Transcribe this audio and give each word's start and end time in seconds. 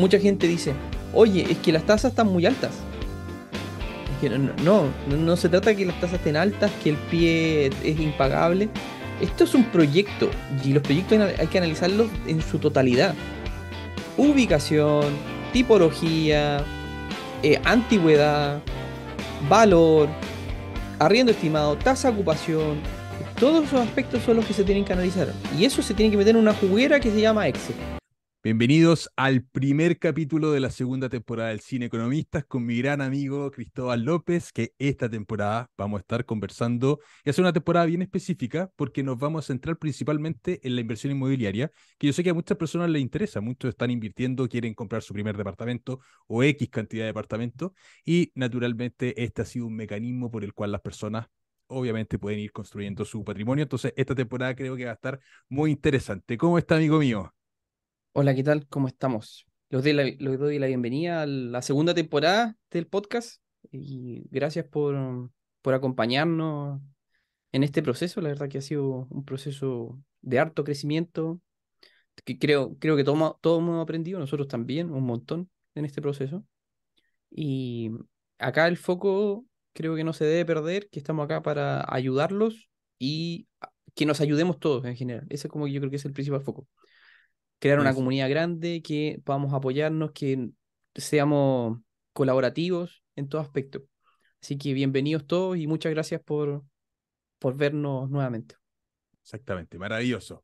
mucha 0.00 0.18
gente 0.18 0.48
dice, 0.48 0.72
oye, 1.12 1.46
es 1.50 1.58
que 1.58 1.72
las 1.72 1.84
tasas 1.84 2.12
están 2.12 2.28
muy 2.28 2.46
altas. 2.46 2.72
Que 4.20 4.28
no, 4.28 4.50
no, 4.62 5.16
no 5.16 5.36
se 5.36 5.48
trata 5.48 5.74
que 5.74 5.86
las 5.86 5.98
tasas 6.00 6.18
estén 6.18 6.36
altas, 6.36 6.70
que 6.82 6.90
el 6.90 6.96
pie 6.96 7.66
es 7.82 8.00
impagable. 8.00 8.68
Esto 9.20 9.44
es 9.44 9.54
un 9.54 9.64
proyecto 9.64 10.30
y 10.64 10.72
los 10.72 10.82
proyectos 10.82 11.18
hay 11.38 11.46
que 11.46 11.58
analizarlos 11.58 12.08
en 12.26 12.42
su 12.42 12.58
totalidad. 12.58 13.14
Ubicación, 14.16 15.04
tipología, 15.52 16.64
eh, 17.42 17.60
antigüedad, 17.64 18.60
valor, 19.48 20.08
arriendo 20.98 21.32
estimado, 21.32 21.76
tasa 21.76 22.08
de 22.08 22.14
ocupación. 22.14 22.80
Todos 23.38 23.64
esos 23.64 23.80
aspectos 23.80 24.22
son 24.22 24.36
los 24.36 24.44
que 24.44 24.52
se 24.52 24.64
tienen 24.64 24.84
que 24.84 24.92
analizar. 24.92 25.32
Y 25.58 25.64
eso 25.64 25.82
se 25.82 25.94
tiene 25.94 26.10
que 26.10 26.18
meter 26.18 26.34
en 26.34 26.42
una 26.42 26.52
juguera 26.52 27.00
que 27.00 27.10
se 27.10 27.20
llama 27.20 27.48
Excel. 27.48 27.99
Bienvenidos 28.42 29.10
al 29.16 29.44
primer 29.44 29.98
capítulo 29.98 30.50
de 30.50 30.60
la 30.60 30.70
segunda 30.70 31.10
temporada 31.10 31.50
del 31.50 31.60
Cine 31.60 31.86
Economistas 31.86 32.42
con 32.46 32.64
mi 32.64 32.78
gran 32.78 33.02
amigo 33.02 33.50
Cristóbal 33.50 34.02
López, 34.02 34.50
que 34.50 34.72
esta 34.78 35.10
temporada 35.10 35.70
vamos 35.76 35.98
a 35.98 36.00
estar 36.00 36.24
conversando 36.24 37.00
y 37.22 37.28
hacer 37.28 37.42
una 37.42 37.52
temporada 37.52 37.84
bien 37.84 38.00
específica 38.00 38.70
porque 38.76 39.02
nos 39.02 39.18
vamos 39.18 39.44
a 39.44 39.46
centrar 39.48 39.76
principalmente 39.76 40.58
en 40.66 40.74
la 40.74 40.80
inversión 40.80 41.12
inmobiliaria, 41.12 41.70
que 41.98 42.06
yo 42.06 42.14
sé 42.14 42.24
que 42.24 42.30
a 42.30 42.34
muchas 42.34 42.56
personas 42.56 42.88
les 42.88 43.02
interesa, 43.02 43.42
muchos 43.42 43.68
están 43.68 43.90
invirtiendo, 43.90 44.48
quieren 44.48 44.72
comprar 44.72 45.02
su 45.02 45.12
primer 45.12 45.36
departamento 45.36 46.00
o 46.26 46.42
X 46.42 46.70
cantidad 46.70 47.02
de 47.02 47.08
departamentos 47.08 47.72
y 48.06 48.32
naturalmente 48.34 49.22
este 49.22 49.42
ha 49.42 49.44
sido 49.44 49.66
un 49.66 49.76
mecanismo 49.76 50.30
por 50.30 50.44
el 50.44 50.54
cual 50.54 50.72
las 50.72 50.80
personas 50.80 51.26
obviamente 51.66 52.18
pueden 52.18 52.38
ir 52.38 52.52
construyendo 52.52 53.04
su 53.04 53.22
patrimonio, 53.22 53.64
entonces 53.64 53.92
esta 53.96 54.14
temporada 54.14 54.54
creo 54.54 54.76
que 54.76 54.86
va 54.86 54.92
a 54.92 54.94
estar 54.94 55.20
muy 55.50 55.70
interesante. 55.72 56.38
¿Cómo 56.38 56.56
está 56.56 56.76
amigo 56.76 56.98
mío? 56.98 57.34
Hola, 58.12 58.34
¿qué 58.34 58.42
tal? 58.42 58.66
¿Cómo 58.66 58.88
estamos? 58.88 59.46
Les 59.68 59.82
doy, 59.84 59.92
la, 59.92 60.36
doy 60.36 60.58
la 60.58 60.66
bienvenida 60.66 61.22
a 61.22 61.26
la 61.26 61.62
segunda 61.62 61.94
temporada 61.94 62.56
del 62.70 62.86
podcast 62.88 63.40
y 63.70 64.24
gracias 64.30 64.66
por, 64.66 65.30
por 65.62 65.74
acompañarnos 65.74 66.80
en 67.52 67.62
este 67.62 67.82
proceso. 67.82 68.20
La 68.20 68.30
verdad 68.30 68.48
que 68.48 68.58
ha 68.58 68.62
sido 68.62 69.06
un 69.10 69.24
proceso 69.24 70.02
de 70.22 70.40
harto 70.40 70.64
crecimiento, 70.64 71.40
que 72.24 72.38
creo, 72.38 72.76
creo 72.78 72.96
que 72.96 73.04
todo, 73.04 73.38
todos 73.40 73.60
hemos 73.60 73.80
aprendido, 73.80 74.18
nosotros 74.18 74.48
también, 74.48 74.90
un 74.90 75.04
montón 75.04 75.48
en 75.76 75.84
este 75.84 76.02
proceso. 76.02 76.44
Y 77.30 77.92
acá 78.38 78.66
el 78.66 78.76
foco 78.76 79.46
creo 79.72 79.94
que 79.94 80.02
no 80.04 80.12
se 80.12 80.24
debe 80.24 80.44
perder, 80.44 80.88
que 80.90 80.98
estamos 80.98 81.24
acá 81.24 81.42
para 81.42 81.84
ayudarlos 81.88 82.70
y 82.98 83.46
que 83.94 84.04
nos 84.04 84.20
ayudemos 84.20 84.58
todos 84.58 84.84
en 84.84 84.96
general. 84.96 85.26
Ese 85.30 85.46
es 85.46 85.52
como 85.52 85.68
yo 85.68 85.80
creo 85.80 85.90
que 85.90 85.96
es 85.96 86.04
el 86.04 86.12
principal 86.12 86.42
foco 86.42 86.66
crear 87.60 87.78
una 87.78 87.94
comunidad 87.94 88.28
grande, 88.28 88.82
que 88.82 89.20
podamos 89.24 89.54
apoyarnos, 89.54 90.10
que 90.12 90.48
seamos 90.94 91.78
colaborativos 92.12 93.04
en 93.14 93.28
todo 93.28 93.40
aspecto. 93.40 93.82
Así 94.42 94.56
que 94.56 94.72
bienvenidos 94.72 95.26
todos 95.26 95.58
y 95.58 95.66
muchas 95.66 95.92
gracias 95.92 96.22
por, 96.22 96.64
por 97.38 97.56
vernos 97.56 98.10
nuevamente. 98.10 98.56
Exactamente, 99.22 99.78
maravilloso. 99.78 100.42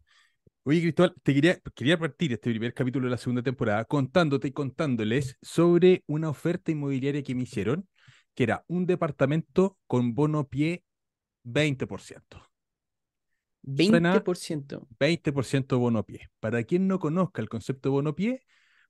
Oye, 0.64 0.82
Cristóbal, 0.82 1.14
te 1.22 1.32
quería, 1.32 1.58
quería 1.74 1.98
partir 1.98 2.32
este 2.32 2.50
primer 2.50 2.74
capítulo 2.74 3.06
de 3.06 3.12
la 3.12 3.18
segunda 3.18 3.42
temporada 3.42 3.84
contándote 3.86 4.48
y 4.48 4.52
contándoles 4.52 5.38
sobre 5.40 6.04
una 6.06 6.28
oferta 6.28 6.70
inmobiliaria 6.70 7.22
que 7.22 7.34
me 7.34 7.44
hicieron, 7.44 7.88
que 8.34 8.42
era 8.42 8.64
un 8.66 8.84
departamento 8.84 9.78
con 9.86 10.14
bono 10.14 10.46
pie 10.48 10.84
20%. 11.44 12.42
20%. 13.66 14.86
20% 14.98 15.78
bono 15.78 16.04
pie. 16.04 16.28
Para 16.40 16.62
quien 16.64 16.86
no 16.86 16.98
conozca 16.98 17.42
el 17.42 17.48
concepto 17.48 17.88
de 17.88 17.92
bono 17.92 18.14
pie, 18.14 18.42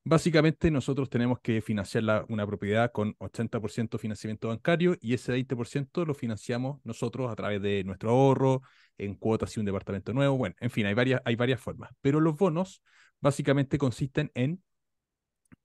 básicamente 0.04 0.70
nosotros 0.70 1.10
tenemos 1.10 1.40
que 1.40 1.60
financiar 1.60 2.26
una 2.28 2.46
propiedad 2.46 2.92
con 2.92 3.16
80% 3.18 3.98
financiamiento 3.98 4.48
bancario 4.48 4.96
y 5.00 5.14
ese 5.14 5.32
20% 5.32 6.04
lo 6.04 6.14
financiamos 6.14 6.80
nosotros 6.84 7.32
a 7.32 7.34
través 7.34 7.60
de 7.60 7.82
nuestro 7.84 8.10
ahorro, 8.10 8.62
en 8.98 9.14
cuotas 9.14 9.56
y 9.56 9.60
un 9.60 9.66
departamento 9.66 10.12
nuevo. 10.12 10.36
Bueno, 10.36 10.54
en 10.60 10.70
fin, 10.70 10.86
hay 10.86 10.94
varias, 10.94 11.20
hay 11.24 11.36
varias 11.36 11.60
formas. 11.60 11.90
Pero 12.00 12.20
los 12.20 12.36
bonos 12.36 12.82
básicamente 13.20 13.78
consisten 13.78 14.30
en 14.34 14.62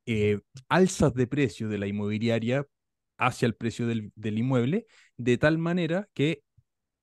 eh, 0.06 0.40
alzas 0.69 1.13
de 1.13 1.28
precio 1.28 1.69
de 1.69 1.78
la 1.78 1.88
inmobiliaria 1.88 2.66
hacia 3.18 3.46
el 3.46 3.56
precio 3.56 3.86
del, 3.86 4.12
del 4.16 4.40
inmueble, 4.40 4.88
de 5.18 5.38
tal 5.38 5.59
manera 5.59 6.09
que 6.13 6.44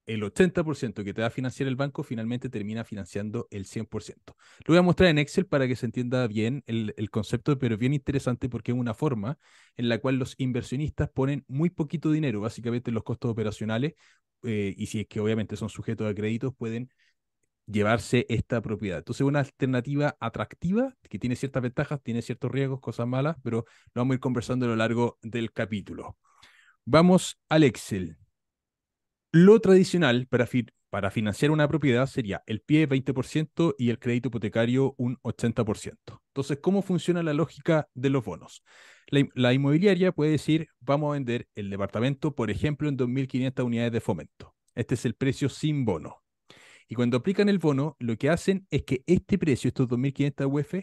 el 0.09 0.23
80% 0.23 1.05
que 1.05 1.15
te 1.15 1.21
va 1.21 1.29
a 1.29 1.31
financiar 1.31 1.69
el 1.69 1.77
banco 1.77 2.03
finalmente 2.03 2.49
termina 2.49 2.83
financiando 2.85 3.47
el 3.51 3.67
100%. 3.67 4.37
Lo 4.65 4.73
voy 4.73 4.79
a 4.79 4.83
mostrar 4.83 5.11
en 5.11 5.19
Excel 5.19 5.47
para 5.47 5.69
que 5.69 5.77
se 5.77 5.87
entienda 5.87 6.27
bien 6.27 6.65
el, 6.67 7.11
concepto, 7.11 7.59
pero 7.59 7.75
es 7.75 7.81
bien 7.81 7.93
interesante 7.95 8.49
porque 8.49 8.73
es 8.73 8.79
una 8.79 8.95
forma 8.95 9.39
en 9.77 9.89
la 9.89 9.99
cual 9.99 10.17
los 10.17 10.35
inversionistas 10.39 11.11
ponen 11.11 11.45
muy 11.47 11.71
poquito 11.71 12.11
dinero, 12.11 12.41
básicamente 12.41 12.91
los 12.91 13.05
costos 13.05 13.31
operacionales, 13.31 13.95
eh, 14.43 14.75
y 14.77 14.87
si 14.87 15.01
es 15.01 15.07
que 15.07 15.21
obviamente 15.21 15.57
son 15.57 15.69
sujetos 15.69 16.11
a 16.11 16.15
créditos, 16.15 16.55
pueden 16.57 16.91
llevarse 17.67 18.25
esta 18.31 18.63
propiedad. 18.63 18.99
Entonces, 18.99 19.27
una 19.27 19.41
alternativa 19.41 20.17
atractiva 20.21 20.95
que 21.09 21.19
tiene 21.19 21.37
ciertas 21.37 21.63
ventajas, 21.63 22.03
tiene 22.03 22.23
ciertos 22.23 22.51
riesgos, 22.51 22.81
cosas 22.81 23.07
malas, 23.07 23.37
pero 23.43 23.67
lo 23.95 24.01
vamos 24.01 24.13
a 24.13 24.17
ir 24.17 24.21
conversando 24.21 24.67
a 24.67 24.71
lo 24.71 24.77
largo 24.77 25.19
del 25.23 25.53
capítulo. 25.53 26.17
Vamos 26.85 27.39
al 27.51 27.65
Excel. 27.65 28.17
Lo 29.31 29.61
tradicional 29.61 30.27
para, 30.27 30.49
para 30.89 31.11
financiar 31.11 31.51
una 31.51 31.69
propiedad 31.69 32.07
sería 32.07 32.43
el 32.47 32.61
pie 32.61 32.89
20% 32.89 33.75
y 33.77 33.91
el 33.91 33.99
crédito 33.99 34.29
hipotecario 34.29 34.95
un 34.97 35.19
80%. 35.23 36.23
Entonces, 36.29 36.59
¿cómo 36.63 36.81
funciona 36.81 37.23
la 37.23 37.35
lógica 37.35 37.89
de 37.93 38.09
los 38.09 38.25
bonos? 38.25 38.63
La, 39.11 39.53
inmobiliaria 39.53 40.13
puede 40.13 40.33
decir, 40.33 40.69
vamos 40.81 41.11
a 41.11 41.13
vender 41.15 41.49
el 41.55 41.71
departamento, 41.71 42.35
por 42.35 42.51
ejemplo, 42.51 42.89
en 42.89 42.97
2.500 42.97 43.65
unidades 43.65 43.93
de 43.93 44.01
fomento. 44.01 44.55
Este 44.75 44.95
es 44.95 45.05
el 45.05 45.15
precio 45.15 45.49
sin 45.49 45.85
bono. 45.85 46.23
Y 46.89 46.95
cuando 46.95 47.19
aplican 47.19 47.49
el 47.49 47.59
bono, 47.59 47.97
lo 47.99 48.17
que 48.17 48.31
hacen 48.31 48.67
es 48.71 48.85
que 48.85 49.03
este 49.07 49.37
precio, 49.39 49.69
estos 49.69 49.89
2.500 49.89 50.47
UF, 50.47 50.75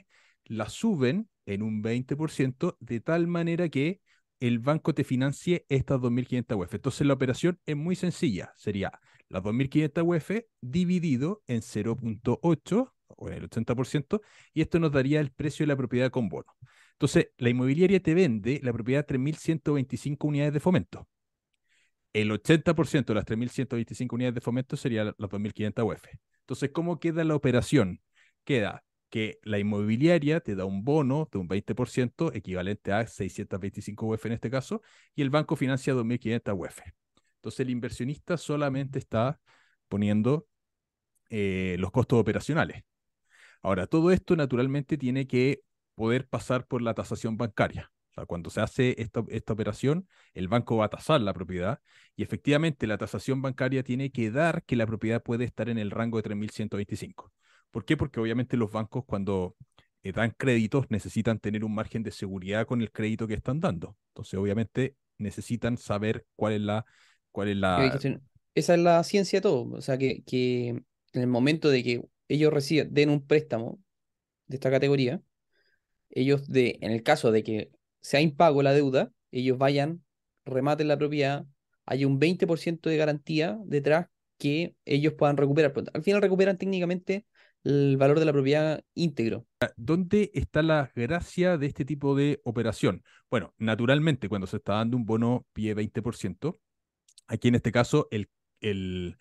la 0.46 0.70
suben 0.70 1.30
en 1.48 1.64
un 1.64 1.82
20% 1.82 2.78
de 2.80 3.00
tal 3.00 3.28
manera 3.28 3.70
que 3.70 4.02
el 4.40 4.60
banco 4.60 4.94
te 4.94 5.04
financie 5.04 5.66
estas 5.70 6.00
2.500 6.00 6.56
UF. 6.58 6.74
Entonces 6.76 7.08
la 7.08 7.14
operación 7.14 7.60
es 7.66 7.76
muy 7.76 7.96
sencilla. 7.96 8.54
Sería 8.56 8.92
las 9.30 9.44
2.500 9.44 10.04
UF 10.04 10.32
dividido 10.62 11.42
en 11.48 11.62
0.8 11.62 12.94
o 13.08 13.30
en 13.30 13.34
el 13.34 13.50
80% 13.50 14.22
y 14.54 14.62
esto 14.62 14.80
nos 14.80 14.92
daría 14.92 15.20
el 15.20 15.32
precio 15.32 15.64
de 15.64 15.68
la 15.68 15.78
propiedad 15.78 16.12
con 16.12 16.30
bono. 16.30 16.56
Entonces 16.94 17.30
la 17.38 17.50
inmobiliaria 17.50 18.02
te 18.02 18.14
vende 18.14 18.60
la 18.64 18.74
propiedad 18.74 19.06
3.125 19.06 20.28
unidades 20.28 20.54
de 20.54 20.60
fomento. 20.60 21.08
El 22.14 22.32
80% 22.32 23.08
de 23.08 23.14
las 23.16 23.26
3.125 23.26 24.14
unidades 24.14 24.36
de 24.36 24.42
fomento 24.42 24.78
sería 24.78 25.04
las 25.04 25.16
2.500 25.18 25.84
UF. 25.84 26.06
Entonces, 26.42 26.70
¿cómo 26.72 27.00
queda 27.00 27.26
la 27.26 27.36
operación? 27.36 28.02
Queda 28.46 28.85
que 29.10 29.40
la 29.44 29.60
inmobiliaria 29.60 30.40
te 30.40 30.56
da 30.56 30.66
un 30.66 30.84
bono 30.84 31.30
de 31.32 31.38
un 31.38 31.48
20%, 31.48 32.32
equivalente 32.34 32.92
a 32.92 33.08
625 33.08 34.08
UF 34.08 34.26
en 34.26 34.34
este 34.34 34.50
caso, 34.50 34.82
y 35.16 35.22
el 35.22 35.30
banco 35.30 35.56
financia 35.56 35.94
2.500 35.94 36.54
UF. 36.54 36.82
Entonces 37.38 37.60
el 37.62 37.70
inversionista 37.70 38.38
solamente 38.38 39.00
está 39.00 39.40
poniendo 39.88 40.48
eh, 41.30 41.76
los 41.80 41.92
costos 41.92 42.20
operacionales. 42.20 42.84
Ahora, 43.62 43.88
todo 43.88 44.12
esto 44.12 44.36
naturalmente 44.36 44.98
tiene 44.98 45.28
que 45.28 45.62
poder 45.96 46.28
pasar 46.28 46.68
por 46.68 46.82
la 46.82 46.94
tasación 46.94 47.38
bancaria. 47.38 47.92
Cuando 48.28 48.50
se 48.50 48.62
hace 48.62 48.96
esta, 48.98 49.24
esta 49.28 49.54
operación, 49.54 50.08
el 50.34 50.48
banco 50.48 50.78
va 50.78 50.86
a 50.86 50.90
tasar 50.90 51.20
la 51.20 51.34
propiedad 51.34 51.82
y 52.16 52.24
efectivamente 52.24 52.88
la 52.88 52.98
tasación 52.98 53.42
bancaria 53.42 53.84
tiene 53.84 54.12
que 54.12 54.32
dar 54.32 54.64
que 54.64 54.78
la 54.78 54.88
propiedad 54.88 55.22
puede 55.22 55.44
estar 55.44 55.68
en 55.68 55.78
el 55.78 55.92
rango 55.92 56.18
de 56.18 56.24
3.125. 56.24 57.32
¿Por 57.76 57.84
qué? 57.84 57.98
Porque 57.98 58.22
obviamente 58.22 58.56
los 58.56 58.72
bancos 58.72 59.04
cuando 59.06 59.58
eh, 60.02 60.14
dan 60.14 60.34
créditos 60.38 60.86
necesitan 60.88 61.40
tener 61.40 61.66
un 61.66 61.76
margen 61.76 62.04
de 62.04 62.12
seguridad 62.12 62.66
con 62.66 62.82
el 62.82 62.90
crédito 62.90 63.28
que 63.28 63.34
están 63.34 63.60
dando. 63.60 63.98
Entonces, 64.12 64.40
obviamente, 64.40 64.96
necesitan 65.18 65.78
saber 65.78 66.26
cuál 66.38 66.54
es 66.54 66.62
la... 66.62 66.86
Cuál 67.34 67.50
es 67.50 67.58
la... 67.58 68.00
Esa 68.54 68.76
es 68.76 68.80
la 68.80 69.04
ciencia 69.04 69.40
de 69.40 69.42
todo. 69.42 69.70
O 69.74 69.82
sea, 69.82 69.98
que, 69.98 70.24
que 70.24 70.70
en 70.70 71.22
el 71.22 71.28
momento 71.28 71.70
de 71.70 71.84
que 71.84 72.02
ellos 72.30 72.54
reciben, 72.54 72.94
den 72.94 73.10
un 73.10 73.28
préstamo 73.28 73.78
de 74.48 74.56
esta 74.56 74.72
categoría, 74.72 75.22
ellos, 76.12 76.48
de, 76.48 76.80
en 76.80 76.94
el 76.94 77.04
caso 77.04 77.34
de 77.34 77.44
que 77.44 77.72
sea 78.00 78.22
impago 78.22 78.64
la 78.64 78.72
deuda, 78.72 79.12
ellos 79.32 79.58
vayan, 79.58 80.02
rematen 80.46 80.88
la 80.88 80.98
propiedad, 80.98 81.46
hay 81.86 82.06
un 82.06 82.22
20% 82.22 82.90
de 82.90 82.96
garantía 82.96 83.60
detrás 83.66 84.08
que 84.38 84.78
ellos 84.86 85.12
puedan 85.12 85.36
recuperar. 85.36 85.74
Al 85.94 86.04
final 86.04 86.22
recuperan 86.22 86.58
técnicamente 86.58 87.26
el 87.66 87.98
valor 87.98 88.20
de 88.20 88.26
la 88.26 88.32
propiedad 88.32 88.84
íntegro. 88.94 89.46
¿Dónde 89.76 90.32
está 90.34 90.62
la 90.62 90.92
gracia 90.96 91.58
de 91.58 91.66
este 91.66 91.84
tipo 91.84 92.16
de 92.16 92.40
operación? 92.46 93.04
Bueno, 93.30 93.54
naturalmente, 93.58 94.30
cuando 94.30 94.48
se 94.48 94.58
está 94.58 94.76
dando 94.76 94.96
un 94.96 95.06
bono 95.06 95.46
pie 95.52 95.76
20%, 95.76 96.60
aquí 97.28 97.48
en 97.48 97.56
este 97.56 97.72
caso 97.72 98.08
el, 98.12 98.30
el 98.62 99.18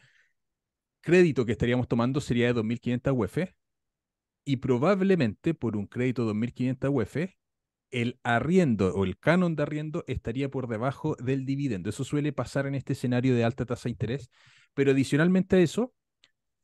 crédito 1.00 1.46
que 1.46 1.52
estaríamos 1.52 1.88
tomando 1.88 2.20
sería 2.20 2.46
de 2.46 2.54
2.500 2.54 3.12
UF 3.16 3.38
y 4.44 4.56
probablemente 4.56 5.54
por 5.54 5.76
un 5.76 5.86
crédito 5.86 6.26
de 6.26 6.34
2.500 6.34 6.90
UF 6.90 7.34
el 7.90 8.18
arriendo 8.24 8.92
o 8.94 9.04
el 9.04 9.18
canon 9.18 9.56
de 9.56 9.62
arriendo 9.62 10.04
estaría 10.06 10.50
por 10.50 10.68
debajo 10.68 11.16
del 11.16 11.46
dividendo. 11.46 11.88
Eso 11.88 12.04
suele 12.04 12.32
pasar 12.32 12.66
en 12.66 12.74
este 12.74 12.92
escenario 12.92 13.34
de 13.34 13.44
alta 13.44 13.64
tasa 13.64 13.84
de 13.84 13.90
interés, 13.92 14.30
pero 14.74 14.90
adicionalmente 14.90 15.56
a 15.56 15.60
eso, 15.60 15.94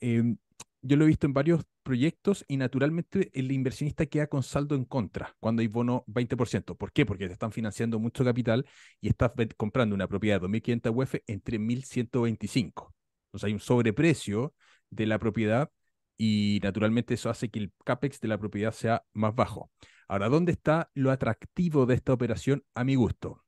em, 0.00 0.36
yo 0.82 0.96
lo 0.96 1.04
he 1.04 1.08
visto 1.08 1.26
en 1.26 1.32
varios 1.34 1.64
proyectos 1.82 2.44
y 2.48 2.56
naturalmente 2.56 3.30
el 3.34 3.52
inversionista 3.52 4.06
queda 4.06 4.26
con 4.28 4.42
saldo 4.42 4.74
en 4.74 4.84
contra 4.84 5.36
cuando 5.40 5.60
hay 5.60 5.68
bono 5.68 6.04
20%. 6.06 6.74
¿Por 6.76 6.92
qué? 6.92 7.04
Porque 7.04 7.26
te 7.26 7.32
están 7.32 7.52
financiando 7.52 7.98
mucho 7.98 8.24
capital 8.24 8.66
y 9.00 9.08
estás 9.08 9.32
comprando 9.56 9.94
una 9.94 10.08
propiedad 10.08 10.40
de 10.40 10.46
2.500 10.48 10.92
UF 10.94 11.14
en 11.26 11.42
3.125. 11.42 12.94
Entonces 13.26 13.46
hay 13.46 13.52
un 13.52 13.60
sobreprecio 13.60 14.54
de 14.90 15.06
la 15.06 15.18
propiedad 15.18 15.70
y 16.16 16.60
naturalmente 16.62 17.14
eso 17.14 17.30
hace 17.30 17.50
que 17.50 17.58
el 17.60 17.72
CAPEX 17.84 18.20
de 18.20 18.28
la 18.28 18.38
propiedad 18.38 18.72
sea 18.72 19.04
más 19.12 19.34
bajo. 19.34 19.70
Ahora, 20.08 20.28
¿dónde 20.28 20.52
está 20.52 20.90
lo 20.94 21.10
atractivo 21.10 21.86
de 21.86 21.94
esta 21.94 22.12
operación 22.12 22.64
a 22.74 22.84
mi 22.84 22.94
gusto? 22.96 23.44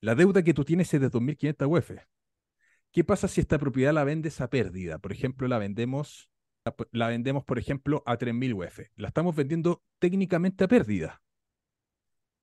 La 0.00 0.14
deuda 0.14 0.42
que 0.42 0.52
tú 0.52 0.64
tienes 0.64 0.92
es 0.92 1.00
de 1.00 1.08
2.500 1.08 1.66
UF. 1.66 2.11
¿Qué 2.92 3.04
pasa 3.04 3.26
si 3.26 3.40
esta 3.40 3.58
propiedad 3.58 3.94
la 3.94 4.04
vendes 4.04 4.42
a 4.42 4.50
pérdida? 4.50 4.98
Por 4.98 5.12
ejemplo, 5.12 5.48
la 5.48 5.58
vendemos, 5.58 6.28
la, 6.90 7.08
vendemos, 7.08 7.42
por 7.42 7.58
ejemplo, 7.58 8.02
a 8.04 8.18
3.000 8.18 8.54
UF. 8.54 8.80
La 8.96 9.08
estamos 9.08 9.34
vendiendo 9.34 9.82
técnicamente 9.98 10.64
a 10.64 10.68
pérdida. 10.68 11.22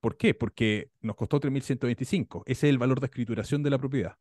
¿Por 0.01 0.17
qué? 0.17 0.33
Porque 0.33 0.89
nos 1.01 1.15
costó 1.15 1.39
3.125. 1.39 2.41
Ese 2.47 2.67
es 2.67 2.71
el 2.71 2.79
valor 2.79 2.99
de 2.99 3.05
escrituración 3.05 3.61
de 3.61 3.69
la 3.69 3.77
propiedad. 3.77 4.17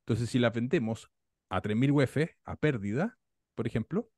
Entonces, 0.00 0.28
si 0.28 0.40
la 0.40 0.50
vendemos 0.50 1.08
a 1.48 1.62
3.000 1.62 1.92
UF 1.92 2.16
a 2.44 2.56
pérdida, 2.56 3.18
por 3.54 3.68
ejemplo, 3.68 4.10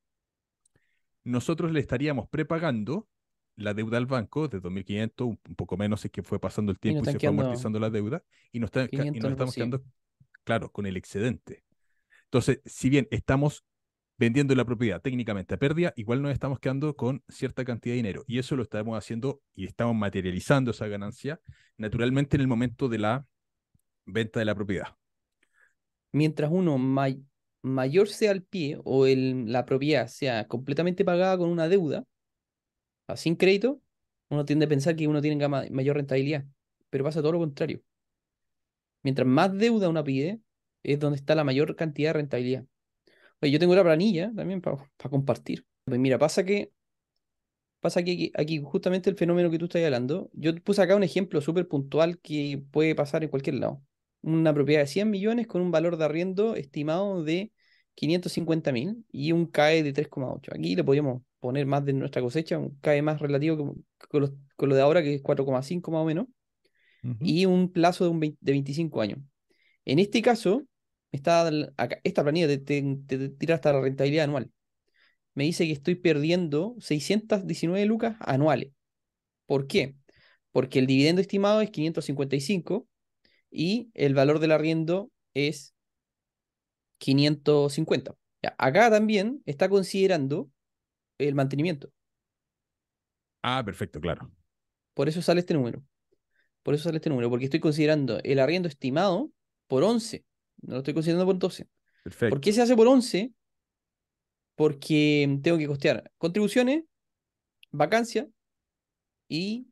nosotros 1.23 1.71
le 1.71 1.79
estaríamos 1.81 2.27
prepagando 2.29 3.07
la 3.57 3.75
deuda 3.75 3.97
al 3.97 4.07
banco 4.07 4.47
de 4.47 4.59
2.500, 4.59 5.27
un 5.27 5.55
poco 5.55 5.77
menos 5.77 6.03
es 6.03 6.09
que 6.09 6.23
fue 6.23 6.39
pasando 6.39 6.71
el 6.71 6.79
tiempo 6.79 7.03
y, 7.03 7.11
se 7.11 7.19
fue 7.19 7.29
amortizando 7.29 7.79
la 7.79 7.91
deuda, 7.91 8.23
y 8.51 8.59
nos, 8.59 8.69
está, 8.69 8.87
y 8.89 9.11
nos 9.11 9.31
estamos 9.31 9.53
quedando 9.53 9.83
claro, 10.43 10.71
con 10.71 10.85
el 10.85 10.97
excedente. 10.97 11.63
Entonces, 12.25 12.61
si 12.65 12.89
bien 12.89 13.07
estamos 13.11 13.63
vendiendo 14.17 14.55
la 14.55 14.65
propiedad 14.65 15.01
técnicamente 15.01 15.55
a 15.55 15.57
pérdida, 15.57 15.93
igual 15.95 16.21
nos 16.21 16.31
estamos 16.31 16.59
quedando 16.59 16.95
con 16.95 17.23
cierta 17.27 17.65
cantidad 17.65 17.93
de 17.93 17.97
dinero. 17.97 18.23
Y 18.27 18.39
eso 18.39 18.55
lo 18.55 18.63
estamos 18.63 18.97
haciendo 18.97 19.41
y 19.55 19.65
estamos 19.65 19.95
materializando 19.95 20.71
esa 20.71 20.87
ganancia 20.87 21.39
naturalmente 21.77 22.37
en 22.37 22.41
el 22.41 22.47
momento 22.47 22.89
de 22.89 22.99
la 22.99 23.25
venta 24.05 24.39
de 24.39 24.45
la 24.45 24.55
propiedad. 24.55 24.95
Mientras 26.11 26.51
uno 26.51 26.77
mayor 27.63 28.07
sea 28.07 28.31
el 28.31 28.43
pie 28.43 28.79
o 28.83 29.05
la 29.07 29.65
propiedad 29.65 30.07
sea 30.07 30.47
completamente 30.47 31.03
pagada 31.03 31.37
con 31.37 31.49
una 31.49 31.67
deuda, 31.67 32.05
sin 33.15 33.35
crédito, 33.35 33.81
uno 34.29 34.45
tiende 34.45 34.65
a 34.65 34.69
pensar 34.69 34.95
que 34.95 35.07
uno 35.07 35.21
tiene 35.21 35.47
mayor 35.69 35.95
rentabilidad, 35.95 36.45
pero 36.89 37.03
pasa 37.03 37.21
todo 37.21 37.33
lo 37.33 37.39
contrario. 37.39 37.81
Mientras 39.03 39.27
más 39.27 39.55
deuda 39.57 39.89
uno 39.89 40.03
pide, 40.03 40.39
es 40.81 40.99
donde 40.99 41.17
está 41.17 41.35
la 41.35 41.43
mayor 41.43 41.75
cantidad 41.75 42.09
de 42.09 42.13
rentabilidad. 42.13 42.65
Oye, 43.41 43.51
yo 43.51 43.59
tengo 43.59 43.75
la 43.75 43.83
planilla 43.83 44.31
también 44.35 44.61
para 44.61 44.77
compartir. 45.09 45.65
Pues 45.85 45.99
mira, 45.99 46.17
pasa 46.17 46.43
que 46.43 46.71
pasa 47.81 48.01
que 48.01 48.31
aquí, 48.35 48.61
justamente 48.63 49.09
el 49.09 49.17
fenómeno 49.17 49.51
que 49.51 49.59
tú 49.59 49.65
estás 49.65 49.83
hablando, 49.83 50.29
yo 50.33 50.55
puse 50.63 50.81
acá 50.81 50.95
un 50.95 51.03
ejemplo 51.03 51.41
súper 51.41 51.67
puntual 51.67 52.17
que 52.19 52.63
puede 52.71 52.95
pasar 52.95 53.23
en 53.23 53.29
cualquier 53.29 53.55
lado. 53.55 53.83
Una 54.21 54.53
propiedad 54.53 54.81
de 54.81 54.87
100 54.87 55.09
millones 55.09 55.47
con 55.47 55.61
un 55.61 55.69
valor 55.69 55.97
de 55.97 56.05
arriendo 56.05 56.55
estimado 56.55 57.23
de 57.23 57.51
550 57.95 58.71
mil 58.71 59.05
y 59.11 59.33
un 59.33 59.47
CAE 59.47 59.83
de 59.83 59.91
3,8. 59.91 60.53
Aquí 60.55 60.77
le 60.77 60.83
podríamos 60.85 61.23
poner 61.41 61.65
más 61.65 61.83
de 61.83 61.91
nuestra 61.91 62.21
cosecha, 62.21 62.57
un 62.57 62.79
CAE 62.79 63.01
más 63.01 63.19
relativo 63.19 63.75
con 64.07 64.69
lo 64.69 64.75
de 64.75 64.81
ahora, 64.81 65.03
que 65.03 65.15
es 65.15 65.21
4,5 65.21 65.91
más 65.91 66.01
o 66.01 66.05
menos 66.05 66.27
y 67.19 67.45
un 67.45 67.71
plazo 67.71 68.05
de, 68.05 68.09
un 68.09 68.19
de 68.19 68.51
25 68.51 69.01
años. 69.01 69.19
En 69.85 69.99
este 69.99 70.21
caso, 70.21 70.65
está 71.11 71.49
esta 72.03 72.23
planilla 72.23 72.47
te, 72.47 73.29
tira 73.37 73.55
hasta 73.55 73.73
la 73.73 73.81
rentabilidad 73.81 74.25
anual. 74.25 74.51
Me 75.35 75.45
dice 75.45 75.65
que 75.65 75.73
estoy 75.73 75.95
perdiendo 75.95 76.75
619 76.79 77.85
lucas 77.85 78.15
anuales. 78.19 78.71
¿Por 79.45 79.67
qué? 79.67 79.95
Porque 80.51 80.79
el 80.79 80.87
dividendo 80.87 81.21
estimado 81.21 81.61
es 81.61 81.71
555 81.71 82.87
y 83.49 83.89
el 83.93 84.13
valor 84.13 84.39
del 84.39 84.51
arriendo 84.51 85.11
es 85.33 85.73
550. 86.99 88.15
acá 88.57 88.89
también 88.89 89.41
está 89.45 89.69
considerando 89.69 90.49
el 91.17 91.35
mantenimiento. 91.35 91.91
Ah, 93.41 93.61
perfecto, 93.65 93.99
claro. 93.99 94.31
Por 94.93 95.09
eso 95.09 95.21
sale 95.21 95.41
este 95.41 95.53
número. 95.53 95.83
Por 96.63 96.73
eso 96.73 96.85
sale 96.85 96.97
este 96.97 97.09
número, 97.09 97.29
porque 97.29 97.45
estoy 97.45 97.59
considerando 97.59 98.19
el 98.23 98.39
arriendo 98.39 98.67
estimado 98.67 99.31
por 99.67 99.83
11. 99.83 100.25
No 100.61 100.75
lo 100.75 100.79
estoy 100.79 100.93
considerando 100.93 101.25
por 101.25 101.37
12. 101.37 101.67
Perfecto. 102.03 102.33
¿Por 102.33 102.41
qué 102.41 102.53
se 102.53 102.61
hace 102.61 102.75
por 102.75 102.87
11? 102.87 103.31
Porque 104.55 105.39
tengo 105.43 105.57
que 105.57 105.67
costear 105.67 106.11
contribuciones, 106.17 106.83
vacancia 107.71 108.27
y 109.27 109.67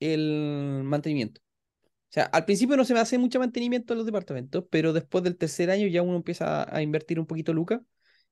el 0.00 0.82
mantenimiento. 0.84 1.40
O 1.40 2.14
sea, 2.14 2.24
al 2.24 2.44
principio 2.44 2.76
no 2.76 2.84
se 2.84 2.92
me 2.92 3.00
hace 3.00 3.16
mucho 3.18 3.38
mantenimiento 3.38 3.94
en 3.94 3.98
los 3.98 4.06
departamentos, 4.06 4.64
pero 4.70 4.92
después 4.92 5.24
del 5.24 5.38
tercer 5.38 5.70
año 5.70 5.86
ya 5.86 6.02
uno 6.02 6.16
empieza 6.16 6.74
a, 6.74 6.82
invertir 6.82 7.18
un 7.18 7.26
poquito 7.26 7.54
lucas. 7.54 7.80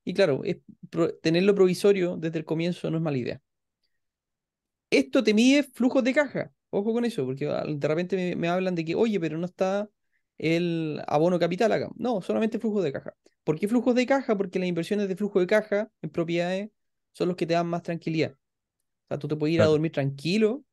Y 0.05 0.15
claro, 0.15 0.43
tenerlo 1.23 1.55
provisorio 1.55 2.17
desde 2.17 2.39
el 2.39 2.45
comienzo 2.45 2.91
no 2.91 2.99
es 2.99 3.03
mala 3.03 3.19
idea. 3.19 3.41
Esto 4.91 5.23
te 5.23 5.33
mide 5.33 5.63
flujos 5.63 6.05
de 6.05 6.13
caja. 6.13 6.53
Ojo 6.71 6.93
con 6.93 7.05
eso, 7.05 7.25
porque 7.27 7.47
de 7.47 7.89
repente 7.89 8.37
me, 8.37 8.49
hablan 8.49 8.75
de 8.75 8.85
que, 8.85 8.95
oye, 8.95 9.19
pero 9.19 9.39
no 9.39 9.47
está 9.47 9.91
el 10.39 11.03
abono 11.07 11.39
capital 11.39 11.73
acá. 11.73 11.91
No, 11.97 12.23
solamente 12.23 12.59
flujo 12.59 12.81
de 12.83 12.93
caja. 12.93 13.15
¿Por 13.45 13.59
qué 13.59 13.69
flujos 13.69 13.95
de 13.95 14.07
caja? 14.07 14.37
Porque 14.37 14.59
las 14.59 14.69
inversiones 14.69 15.09
de 15.09 15.17
flujo 15.17 15.41
de 15.41 15.47
caja 15.47 15.91
en 16.03 16.11
propiedades 16.11 16.71
son 17.13 17.29
los 17.29 17.37
que 17.37 17.47
te 17.47 17.55
dan 17.55 17.67
más 17.67 17.83
tranquilidad. 17.83 18.33
O 18.33 19.09
sea, 19.09 19.19
tú 19.19 19.29
te 19.29 19.37
puedes 19.37 19.55
ir 19.55 19.63
a 19.63 19.67
dormir 19.67 19.93
tranquilo 19.93 20.65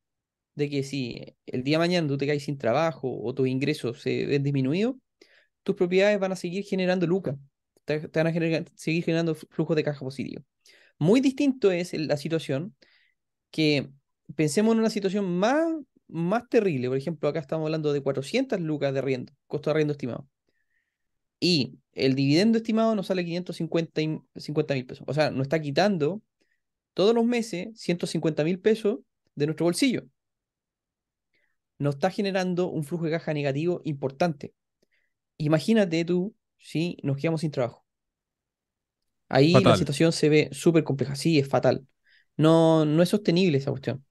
de 0.56 0.70
que 0.70 0.84
si 0.84 1.36
el 1.46 1.64
día 1.64 1.78
de 1.78 1.80
mañana 1.80 2.08
tú 2.08 2.18
te 2.18 2.28
caes 2.28 2.44
sin 2.44 2.58
trabajo 2.58 3.20
o 3.22 3.34
tus 3.34 3.48
ingresos 3.48 4.02
se 4.02 4.26
ven 4.26 4.44
disminuidos, 4.44 4.96
tus 5.64 5.76
propiedades 5.76 6.20
van 6.20 6.32
a 6.32 6.36
seguir 6.36 6.64
generando 6.64 7.08
lucas. 7.08 7.36
Te, 7.86 8.00
van 8.08 8.28
a 8.28 8.34
seguir 8.76 9.04
generando 9.04 9.36
flujos 9.36 9.76
de 9.76 9.84
caja 9.84 10.00
positivo. 10.00 10.44
Muy 11.00 11.22
distinto 11.22 11.72
es 11.72 11.94
la 11.94 12.18
situación 12.18 12.76
que 13.52 13.90
pensemos 14.36 14.74
en 14.74 14.80
una 14.80 14.90
situación 14.90 15.38
más, 15.38 15.66
más 16.08 16.48
terrible. 16.50 16.88
Por 16.88 16.98
ejemplo, 16.98 17.30
acá 17.30 17.40
estamos 17.40 17.66
hablando 17.66 17.94
de 17.94 18.02
400 18.02 18.60
lucas 18.60 18.94
de 18.94 19.00
arriendo, 19.00 19.34
costo 19.48 19.69
de 19.69 19.72
arriendo 19.72 19.94
estimado. 19.94 20.28
Y 21.40 21.80
el 21.94 22.16
dividendo 22.16 22.57
estimado 22.57 22.96
nos 22.96 23.07
sale 23.07 23.24
550 23.24 24.74
mil 24.74 24.86
pesos. 24.86 25.06
O 25.07 25.14
sea, 25.14 25.30
nos 25.30 25.44
está 25.44 25.62
quitando 25.62 26.22
todos 26.94 27.14
los 27.14 27.26
meses 27.26 27.69
150 27.80 28.44
mil 28.44 28.60
pesos 28.60 29.00
de 29.36 29.46
nuestro 29.46 29.66
bolsillo. 29.66 30.04
Nos 31.78 31.96
está 31.96 32.10
generando 32.10 32.68
un 32.69 32.84
flujo 32.84 33.06
de 33.06 33.12
caja 33.12 33.34
negativo 33.34 33.81
importante. 33.84 34.54
Imagínate 35.38 36.04
tú 36.06 36.36
si 36.57 36.98
nos 37.04 37.18
quedamos 37.18 37.42
sin 37.42 37.52
trabajo. 37.52 37.86
Ahí 39.30 39.52
la 39.52 39.76
situación 39.78 40.12
se 40.12 40.30
ve 40.30 40.50
súper 40.54 40.84
compleja. 40.84 41.16
Sí, 41.16 41.38
es 41.38 41.48
fatal. 41.48 41.86
No, 42.36 42.86
no 42.86 43.04
es 43.04 43.10
sostenible 43.10 43.60
esa 43.60 43.69
cuestión 43.69 44.04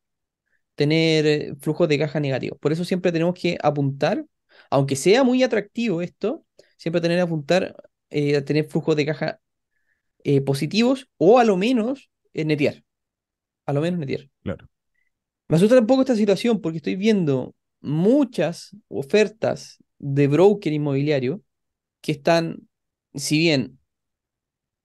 tener 0.77 1.27
eh, 1.27 1.55
flujos 1.61 1.89
de 1.89 1.99
caja 1.99 2.21
negativos. 2.21 2.59
Por 2.61 2.73
eso 2.73 2.85
siempre 2.85 3.11
tenemos 3.11 3.35
que 3.35 3.59
apuntar, 3.63 4.25
aunque 4.71 4.95
sea 4.95 5.25
muy 5.25 5.43
atractivo 5.43 6.03
esto, 6.03 6.45
siempre 6.77 7.01
tener 7.01 7.19
que 7.19 7.23
apuntar 7.23 7.75
eh, 8.11 8.37
a 8.37 8.45
tener 8.45 8.67
flujos 8.67 8.95
de 8.95 9.07
caja 9.07 9.41
eh, 10.23 10.41
positivos 10.43 11.09
o 11.17 11.39
a 11.39 11.45
lo 11.45 11.57
menos 11.57 12.11
netear. 12.33 12.85
A 13.65 13.73
lo 13.73 13.81
menos 13.81 13.99
netear. 13.99 14.29
Claro. 14.43 14.69
Me 15.49 15.57
asusta 15.57 15.79
un 15.79 15.87
poco 15.87 16.03
esta 16.03 16.15
situación 16.15 16.61
porque 16.61 16.79
estoy 16.79 16.97
viendo 16.97 17.55
muchas 17.81 18.77
ofertas 18.89 19.79
de 19.99 20.29
broker 20.29 20.73
inmobiliario 20.73 21.43
que 22.01 22.13
están, 22.13 22.69
si 23.15 23.39
bien, 23.39 23.79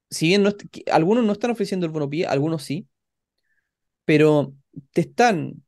si 0.10 0.28
bien 0.28 0.44
algunos 0.92 1.26
no 1.26 1.34
están 1.34 1.52
ofreciendo 1.52 1.86
el 1.86 1.92
bono 1.92 2.10
pie, 2.10 2.26
algunos 2.26 2.64
sí, 2.64 2.88
pero 4.06 4.54
te 4.92 5.02
están 5.02 5.64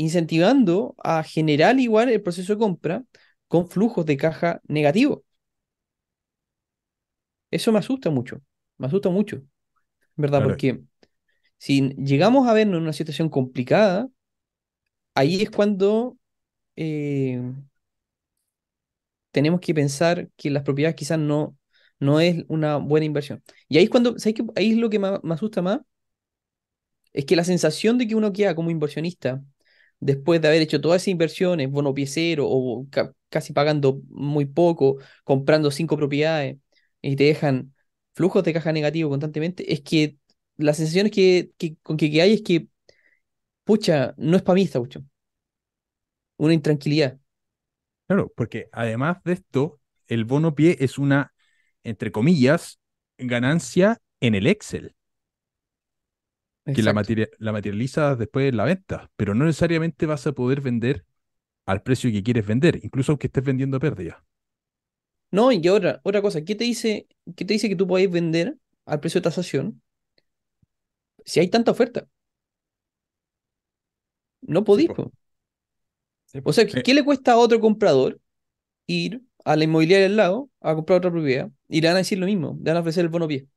incentivando 0.00 0.94
a 1.02 1.22
generar 1.22 1.78
igual 1.80 2.08
el 2.10 2.22
proceso 2.22 2.54
de 2.54 2.58
compra 2.58 3.04
con 3.48 3.68
flujos 3.68 4.06
de 4.06 4.16
caja 4.16 4.60
negativos. 4.68 5.20
Eso 7.50 7.72
me 7.72 7.78
asusta 7.78 8.10
mucho, 8.10 8.40
me 8.78 8.86
asusta 8.86 9.08
mucho, 9.10 9.42
¿verdad? 10.16 10.42
Porque 10.42 10.82
si 11.58 11.90
llegamos 11.96 12.48
a 12.48 12.54
vernos 12.54 12.78
en 12.78 12.84
una 12.84 12.92
situación 12.94 13.28
complicada, 13.30 14.08
ahí 15.14 15.42
es 15.42 15.50
cuando 15.50 16.16
eh, 16.76 17.42
tenemos 19.30 19.60
que 19.60 19.74
pensar 19.74 20.28
que 20.36 20.50
las 20.50 20.62
propiedades 20.64 20.96
quizás 20.96 21.18
no, 21.18 21.56
no 22.00 22.20
es 22.20 22.44
una 22.48 22.76
buena 22.76 23.06
inversión. 23.06 23.42
Y 23.68 23.78
ahí 23.78 23.84
es 23.84 23.90
cuando, 23.90 24.18
¿sabes 24.18 24.34
qué? 24.36 24.44
Ahí 24.56 24.72
es 24.72 24.78
lo 24.78 24.90
que 24.90 24.98
me, 24.98 25.18
me 25.22 25.34
asusta 25.34 25.62
más, 25.62 25.80
es 27.12 27.24
que 27.24 27.36
la 27.36 27.44
sensación 27.44 27.98
de 27.98 28.06
que 28.08 28.14
uno 28.16 28.32
queda 28.32 28.54
como 28.54 28.70
inversionista 28.70 29.42
después 30.00 30.40
de 30.40 30.48
haber 30.48 30.62
hecho 30.62 30.80
todas 30.80 31.02
esas 31.02 31.08
inversiones, 31.08 31.70
bono 31.70 31.94
pie 31.94 32.06
cero 32.06 32.46
o 32.48 32.86
ca- 32.90 33.14
casi 33.28 33.52
pagando 33.52 34.02
muy 34.10 34.46
poco, 34.46 34.98
comprando 35.24 35.70
cinco 35.70 35.96
propiedades 35.96 36.58
y 37.02 37.16
te 37.16 37.24
dejan 37.24 37.74
flujos 38.14 38.44
de 38.44 38.52
caja 38.52 38.72
negativo 38.72 39.10
constantemente, 39.10 39.72
es 39.72 39.80
que 39.82 40.18
la 40.56 40.74
sensación 40.74 41.10
que, 41.10 41.52
que- 41.58 41.76
con 41.82 41.96
que, 41.96 42.06
hay 42.22 42.34
es 42.34 42.42
que, 42.42 42.68
pucha, 43.64 44.14
no 44.18 44.36
es 44.36 44.42
para 44.44 44.56
mí 44.56 44.62
esta. 44.64 44.80
Una 46.38 46.54
intranquilidad. 46.54 47.20
Claro, 48.06 48.32
porque 48.36 48.68
además 48.72 49.18
de 49.24 49.34
esto, 49.34 49.80
el 50.08 50.24
bono 50.24 50.54
pie 50.54 50.76
es 50.80 50.98
una, 50.98 51.32
entre 51.84 52.10
comillas, 52.12 52.80
ganancia 53.18 53.98
en 54.20 54.34
el 54.34 54.46
Excel, 54.48 54.94
que 56.72 56.82
la, 56.82 56.92
materia- 56.92 57.28
la 57.38 57.52
materializas 57.52 58.18
después 58.18 58.48
en 58.48 58.56
la 58.56 58.64
venta, 58.64 59.10
pero 59.16 59.34
no 59.34 59.44
necesariamente 59.44 60.06
vas 60.06 60.26
a 60.26 60.32
poder 60.32 60.60
vender 60.60 61.04
al 61.66 61.82
precio 61.82 62.10
que 62.12 62.22
quieres 62.24 62.46
vender, 62.46 62.80
incluso 62.84 63.12
aunque 63.12 63.28
estés 63.28 63.44
vendiendo 63.44 63.78
a 63.78 63.80
pérdida. 63.80 64.24
No, 65.32 65.52
y 65.52 65.68
otra, 65.68 66.00
otra 66.04 66.22
cosa, 66.22 66.42
¿qué 66.44 66.54
te 66.56 66.64
dice, 66.64 67.06
qué 67.36 67.44
te 67.44 67.54
dice 67.54 67.68
que 67.68 67.76
tú 67.76 67.86
podés 67.86 68.10
vender 68.10 68.56
al 68.86 69.00
precio 69.00 69.20
de 69.20 69.24
tasación 69.24 69.80
si 71.24 71.40
hay 71.40 71.48
tanta 71.50 71.70
oferta? 71.72 72.08
No 74.56 74.62
podís, 74.64 74.90
po. 74.90 74.96
po. 74.96 75.12
Sí, 76.26 76.40
O 76.42 76.52
sea, 76.52 76.66
¿qué, 76.66 76.78
Eh, 76.78 76.82
qué 76.82 76.94
le 76.94 77.04
cuesta 77.04 77.32
a 77.32 77.36
otro 77.38 77.60
comprador 77.60 78.20
ir 78.86 79.22
a 79.44 79.56
la 79.56 79.64
inmobiliaria 79.64 80.06
al 80.08 80.16
lado 80.16 80.50
a 80.60 80.74
comprar 80.74 80.98
otra 80.98 81.10
propiedad 81.12 81.50
y 81.68 81.80
le 81.80 81.88
van 81.88 81.96
a 81.96 81.98
decir 82.00 82.18
lo 82.18 82.26
mismo, 82.26 82.58
le 82.62 82.70
van 82.72 82.78
a 82.78 82.80
ofrecer 82.80 83.04
el 83.04 83.10
bono 83.10 83.28
pie? 83.28 83.48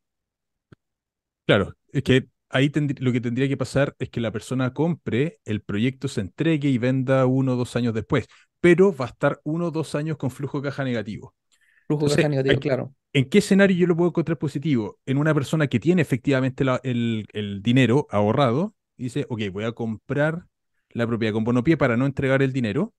claro, 1.45 1.75
es 1.91 2.03
que 2.03 2.27
ahí 2.53 2.71
lo 2.99 3.11
que 3.11 3.21
tendría 3.21 3.47
que 3.47 3.57
pasar 3.57 3.95
es 3.99 4.09
que 4.09 4.21
la 4.21 4.31
persona 4.31 4.73
compre, 4.73 5.39
el 5.45 5.61
proyecto 5.61 6.07
se 6.07 6.21
entregue 6.21 6.69
y 6.69 6.77
venda 6.77 7.25
uno 7.25 7.53
o 7.53 7.55
dos 7.57 7.75
años 7.75 7.93
después, 7.93 8.27
pero 8.61 8.95
va 8.95 9.05
a 9.05 9.09
estar 9.09 9.41
uno 9.43 9.67
o 9.67 9.71
dos 9.71 9.95
años 9.95 10.17
con 10.17 10.31
flujo 10.31 10.61
de 10.61 10.69
caja 10.69 10.83
negativo. 10.85 11.35
Flujo 11.87 12.05
de 12.05 12.09
Entonces, 12.09 12.17
caja 12.17 12.27
negativo, 12.29 12.59
¿en, 12.59 12.59
claro. 12.59 12.93
en 13.13 13.29
qué 13.29 13.39
escenario 13.39 13.77
yo 13.77 13.87
lo 13.87 13.95
puedo 13.97 14.09
encontrar 14.09 14.37
positivo? 14.39 14.99
En 15.05 15.17
una 15.17 15.33
persona 15.33 15.67
que 15.67 15.79
tiene 15.79 16.01
efectivamente 16.03 16.63
la- 16.65 16.81
el, 16.83 17.27
el 17.33 17.61
dinero 17.63 18.07
ahorrado, 18.11 18.75
dice, 18.97 19.25
ok, 19.29 19.41
voy 19.51 19.65
a 19.65 19.73
comprar 19.73 20.47
la 20.91 21.07
propiedad 21.07 21.33
con 21.33 21.43
bono 21.45 21.63
pie 21.63 21.77
para 21.77 21.97
no 21.97 22.05
entregar 22.05 22.41
el 22.43 22.53
dinero. 22.53 22.93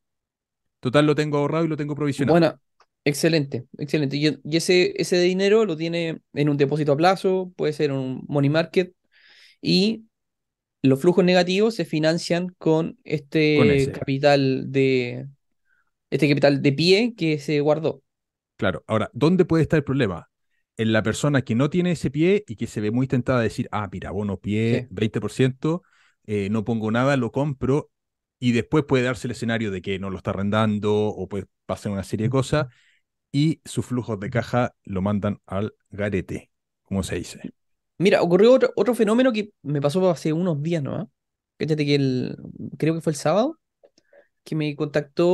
Total, 0.81 1.07
lo 1.07 1.15
tengo 1.17 1.39
ahorrado 1.39 1.65
y 1.67 1.69
lo 1.69 1.77
tengo 1.79 1.95
provisionado. 1.97 2.41
Bueno, 2.41 2.59
excelente, 3.05 3.67
excelente. 3.79 4.17
Y, 4.17 4.39
y 4.45 4.57
ese, 4.57 4.95
ese 5.01 5.19
dinero 5.21 5.65
lo 5.65 5.77
tiene 5.77 6.21
en 6.33 6.49
un 6.49 6.57
depósito 6.57 6.93
a 6.93 6.97
plazo, 6.97 7.53
puede 7.57 7.73
ser 7.73 7.93
un 7.93 8.25
money 8.29 8.51
market, 8.51 8.95
y 9.65 10.05
los 10.83 11.01
flujos 11.01 11.25
negativos 11.25 11.75
se 11.75 11.87
financian 11.87 12.55
con 12.59 12.99
este 13.05 13.91
capital 13.93 14.71
de, 14.71 15.27
este 16.11 16.29
capital 16.29 16.61
de 16.61 16.73
pie 16.73 17.15
que 17.17 17.39
se 17.39 17.61
guardó. 17.61 18.03
Claro, 18.57 18.85
ahora, 18.87 19.11
¿dónde 19.15 19.47
puede 19.47 19.63
estar 19.63 19.79
el 19.79 19.85
problema? 19.85 20.29
En 20.77 20.93
la 20.93 21.03
persona 21.03 21.43
que 21.43 21.55
no 21.55 21.71
tiene 21.71 21.93
ese 21.93 22.11
pie 22.11 22.45
y 22.47 22.57
que 22.57 22.67
se 22.67 22.83
ve 22.83 22.91
muy 22.91 23.07
tentada 23.07 23.39
a 23.39 23.43
decir, 23.43 23.67
ah, 23.73 23.89
mira, 23.91 24.11
bono 24.11 24.39
pie, 24.39 24.83
Sí. 24.83 24.89
20%, 24.91 25.83
eh, 26.27 26.49
no 26.51 26.65
pongo 26.65 26.91
nada, 26.91 27.17
lo 27.17 27.33
compro, 27.33 27.91
y 28.39 28.53
después 28.53 28.85
puede 28.85 29.05
darse 29.05 29.27
el 29.27 29.33
escenario 29.33 29.71
de 29.71 29.81
que 29.81 29.99
no 29.99 30.11
lo 30.11 30.19
está 30.19 30.31
arrendando 30.31 30.95
o 30.95 31.29
puede 31.29 31.47
pasar 31.65 31.93
una 31.93 32.05
serie 32.05 32.27
de 32.27 32.31
cosas, 32.31 32.67
y 33.33 33.63
sus 33.65 33.87
flujos 33.87 34.21
de 34.21 34.29
caja 34.29 34.75
lo 34.85 35.01
mandan 35.01 35.41
al 35.47 35.75
garete, 35.91 36.51
como 36.83 37.03
se 37.03 37.17
dice. 37.17 37.55
Mira, 37.99 38.23
ocurrió 38.23 38.53
otro, 38.53 38.73
otro 38.77 38.95
fenómeno 38.95 39.33
que 39.33 39.53
me 39.63 39.81
pasó 39.81 40.11
hace 40.11 40.33
unos 40.33 40.61
días, 40.63 40.83
¿no? 40.83 41.11
Fíjate 41.59 41.87
que 41.87 41.95
el, 41.95 42.37
creo 42.79 42.95
que 42.95 43.01
fue 43.01 43.13
el 43.13 43.17
sábado, 43.17 43.59
que 44.45 44.57
me 44.57 44.77
contactó, 44.77 45.29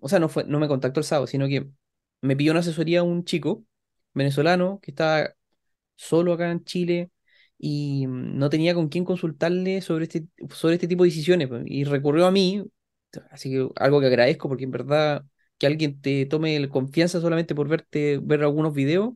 o 0.00 0.08
sea, 0.08 0.20
no 0.20 0.28
fue, 0.28 0.44
no 0.44 0.60
me 0.60 0.68
contactó 0.68 1.00
el 1.00 1.04
sábado, 1.06 1.26
sino 1.26 1.48
que 1.48 1.68
me 2.22 2.36
pidió 2.36 2.52
una 2.52 2.60
asesoría 2.60 3.02
un 3.04 3.24
chico 3.24 3.64
venezolano 4.14 4.80
que 4.82 4.92
estaba 4.92 5.30
solo 5.96 6.34
acá 6.34 6.50
en 6.50 6.64
Chile 6.64 7.10
y 7.58 8.06
mm, 8.06 8.38
no 8.38 8.50
tenía 8.50 8.74
con 8.74 8.88
quién 8.88 9.04
consultarle 9.04 9.82
sobre 9.82 10.04
este, 10.04 10.26
sobre 10.50 10.74
este 10.76 10.88
tipo 10.88 11.04
de 11.04 11.10
decisiones, 11.10 11.48
pues, 11.48 11.64
y 11.66 11.84
recurrió 11.84 12.26
a 12.26 12.32
mí, 12.32 12.64
así 13.30 13.50
que 13.50 13.68
algo 13.76 14.00
que 14.00 14.06
agradezco 14.08 14.48
porque 14.48 14.64
en 14.64 14.72
verdad 14.72 15.24
que 15.58 15.66
alguien 15.66 16.00
te 16.00 16.26
tome 16.26 16.68
confianza 16.70 17.20
solamente 17.20 17.54
por 17.54 17.68
verte, 17.68 18.18
ver 18.22 18.42
algunos 18.44 18.74
videos, 18.74 19.14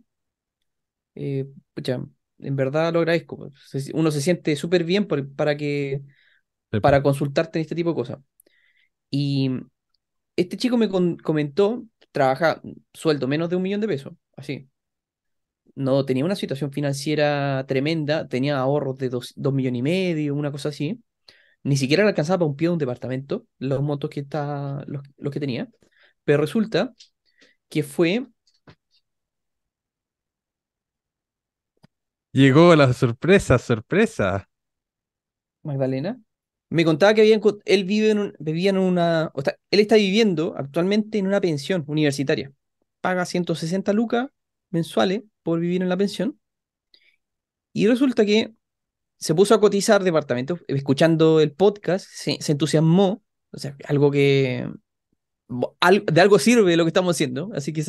eh, 1.14 1.46
pucha, 1.74 2.02
en 2.42 2.56
verdad 2.56 2.92
lo 2.92 3.00
agradezco. 3.00 3.36
pues. 3.36 3.52
Uno 3.94 4.10
se 4.10 4.20
siente 4.20 4.56
súper 4.56 4.84
bien 4.84 5.06
por- 5.06 5.34
para 5.34 5.56
que, 5.56 6.02
Sí, 6.72 6.80
para 6.80 7.02
consultarte 7.02 7.58
en 7.58 7.62
este 7.62 7.74
tipo 7.76 7.90
de 7.90 7.96
cosas. 7.96 8.18
Y 9.10 9.50
este 10.36 10.56
chico 10.58 10.76
me 10.78 10.88
con- 10.90 11.16
comentó, 11.18 11.84
trabaja 12.12 12.62
sueldo 12.94 13.28
menos 13.28 13.50
de 13.50 13.56
un 13.56 13.62
millón 13.62 13.80
de 13.82 13.88
pesos, 13.88 14.14
así. 14.36 14.68
No 15.74 16.04
tenía 16.04 16.24
una 16.24 16.36
situación 16.36 16.70
financiera 16.72 17.64
tremenda, 17.66 18.28
tenía 18.28 18.58
ahorros 18.58 18.98
de 18.98 19.08
dos, 19.08 19.32
dos 19.36 19.54
millones 19.54 19.78
y 19.80 19.82
medio, 19.82 20.34
una 20.34 20.52
cosa 20.52 20.68
así. 20.68 21.02
Ni 21.64 21.76
siquiera 21.76 22.04
le 22.04 22.10
alcanzaba 22.10 22.38
para 22.40 22.48
un 22.50 22.56
pie 22.56 22.68
de 22.68 22.72
un 22.74 22.78
departamento, 22.78 23.46
los 23.58 23.82
montos 23.82 24.10
que 24.10 24.20
está, 24.20 24.84
los, 24.88 25.02
los 25.18 25.32
que 25.32 25.40
tenía. 25.40 25.68
Pero 26.24 26.40
resulta 26.42 26.94
que 27.68 27.82
fue, 27.84 28.26
Llegó 32.32 32.74
la 32.74 32.92
sorpresa, 32.94 33.58
sorpresa. 33.58 34.48
Magdalena, 35.62 36.18
me 36.70 36.84
contaba 36.84 37.12
que 37.12 37.40
él 37.66 37.84
vive 37.84 38.10
en 38.10 38.34
vivía 38.38 38.70
en 38.70 38.78
una, 38.78 39.30
o 39.34 39.42
sea, 39.42 39.56
él 39.70 39.80
está 39.80 39.96
viviendo 39.96 40.54
actualmente 40.56 41.18
en 41.18 41.26
una 41.26 41.42
pensión 41.42 41.84
universitaria. 41.86 42.50
Paga 43.02 43.26
160 43.26 43.92
lucas 43.92 44.28
mensuales 44.70 45.22
por 45.42 45.60
vivir 45.60 45.82
en 45.82 45.90
la 45.90 45.96
pensión. 45.98 46.40
Y 47.74 47.86
resulta 47.86 48.24
que 48.24 48.54
se 49.18 49.34
puso 49.34 49.54
a 49.54 49.60
cotizar 49.60 50.02
departamentos, 50.02 50.60
escuchando 50.68 51.40
el 51.40 51.52
podcast, 51.52 52.06
se, 52.08 52.38
entusiasmó, 52.48 53.22
o 53.52 53.58
sea, 53.58 53.76
algo 53.86 54.10
que, 54.10 54.68
de 55.48 56.20
algo 56.20 56.38
sirve 56.38 56.76
lo 56.76 56.84
que 56.84 56.88
estamos 56.88 57.14
haciendo, 57.14 57.50
así 57.54 57.72
que 57.72 57.84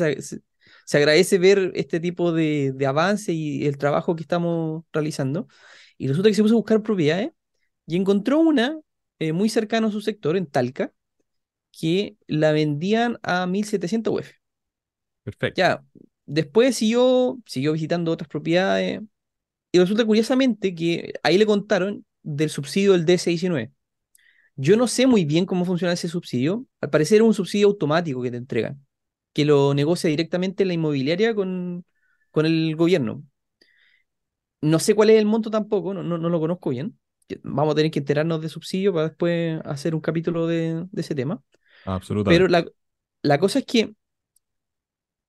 se 0.84 0.98
agradece 0.98 1.38
ver 1.38 1.72
este 1.74 2.00
tipo 2.00 2.32
de, 2.32 2.72
de 2.74 2.86
avance 2.86 3.32
y 3.32 3.66
el 3.66 3.78
trabajo 3.78 4.16
que 4.16 4.22
estamos 4.22 4.84
realizando. 4.92 5.48
Y 5.98 6.08
resulta 6.08 6.28
que 6.28 6.34
se 6.34 6.42
puso 6.42 6.54
a 6.54 6.58
buscar 6.58 6.82
propiedades 6.82 7.30
y 7.86 7.96
encontró 7.96 8.38
una 8.40 8.78
eh, 9.18 9.32
muy 9.32 9.48
cercana 9.48 9.88
a 9.88 9.90
su 9.90 10.00
sector, 10.00 10.36
en 10.36 10.46
Talca, 10.46 10.92
que 11.72 12.16
la 12.26 12.52
vendían 12.52 13.18
a 13.22 13.46
1700 13.46 14.12
UF. 14.12 14.30
Perfecto. 15.22 15.58
Ya, 15.58 15.84
después 16.26 16.76
siguió, 16.76 17.38
siguió 17.46 17.72
visitando 17.72 18.12
otras 18.12 18.28
propiedades 18.28 19.00
y 19.72 19.78
resulta 19.78 20.04
curiosamente 20.04 20.74
que 20.74 21.14
ahí 21.22 21.38
le 21.38 21.46
contaron 21.46 22.04
del 22.22 22.50
subsidio 22.50 22.92
del 22.92 23.04
DC-19. 23.04 23.72
Yo 24.56 24.76
no 24.76 24.86
sé 24.86 25.06
muy 25.06 25.24
bien 25.24 25.46
cómo 25.46 25.64
funciona 25.64 25.94
ese 25.94 26.08
subsidio. 26.08 26.66
Al 26.80 26.90
parecer 26.90 27.16
es 27.16 27.26
un 27.26 27.34
subsidio 27.34 27.66
automático 27.68 28.22
que 28.22 28.30
te 28.30 28.36
entregan, 28.36 28.83
que 29.34 29.46
lo 29.46 29.74
negocia 29.74 30.10
directamente 30.10 30.66
la 30.66 30.74
inmobiliaria 30.74 31.34
con, 31.36 31.86
con 32.32 32.46
el 32.46 32.76
gobierno. 32.76 33.24
No 34.60 34.78
sé 34.78 34.94
cuál 34.94 35.10
es 35.10 35.18
el 35.18 35.26
monto 35.26 35.50
tampoco, 35.50 35.92
no, 35.94 36.02
no, 36.02 36.16
no 36.18 36.28
lo 36.30 36.40
conozco 36.40 36.70
bien. 36.70 36.98
Vamos 37.42 37.72
a 37.72 37.76
tener 37.76 37.90
que 37.90 37.98
enterarnos 37.98 38.40
de 38.42 38.48
subsidio 38.48 38.92
para 38.92 39.08
después 39.08 39.60
hacer 39.64 39.94
un 39.94 40.00
capítulo 40.00 40.46
de, 40.46 40.86
de 40.90 41.00
ese 41.02 41.14
tema. 41.14 41.42
Pero 42.26 42.48
Absolutamente. 42.48 42.48
la, 42.48 42.66
la 43.22 43.38
cosa 43.40 43.60
es 43.60 43.66
que 43.66 43.94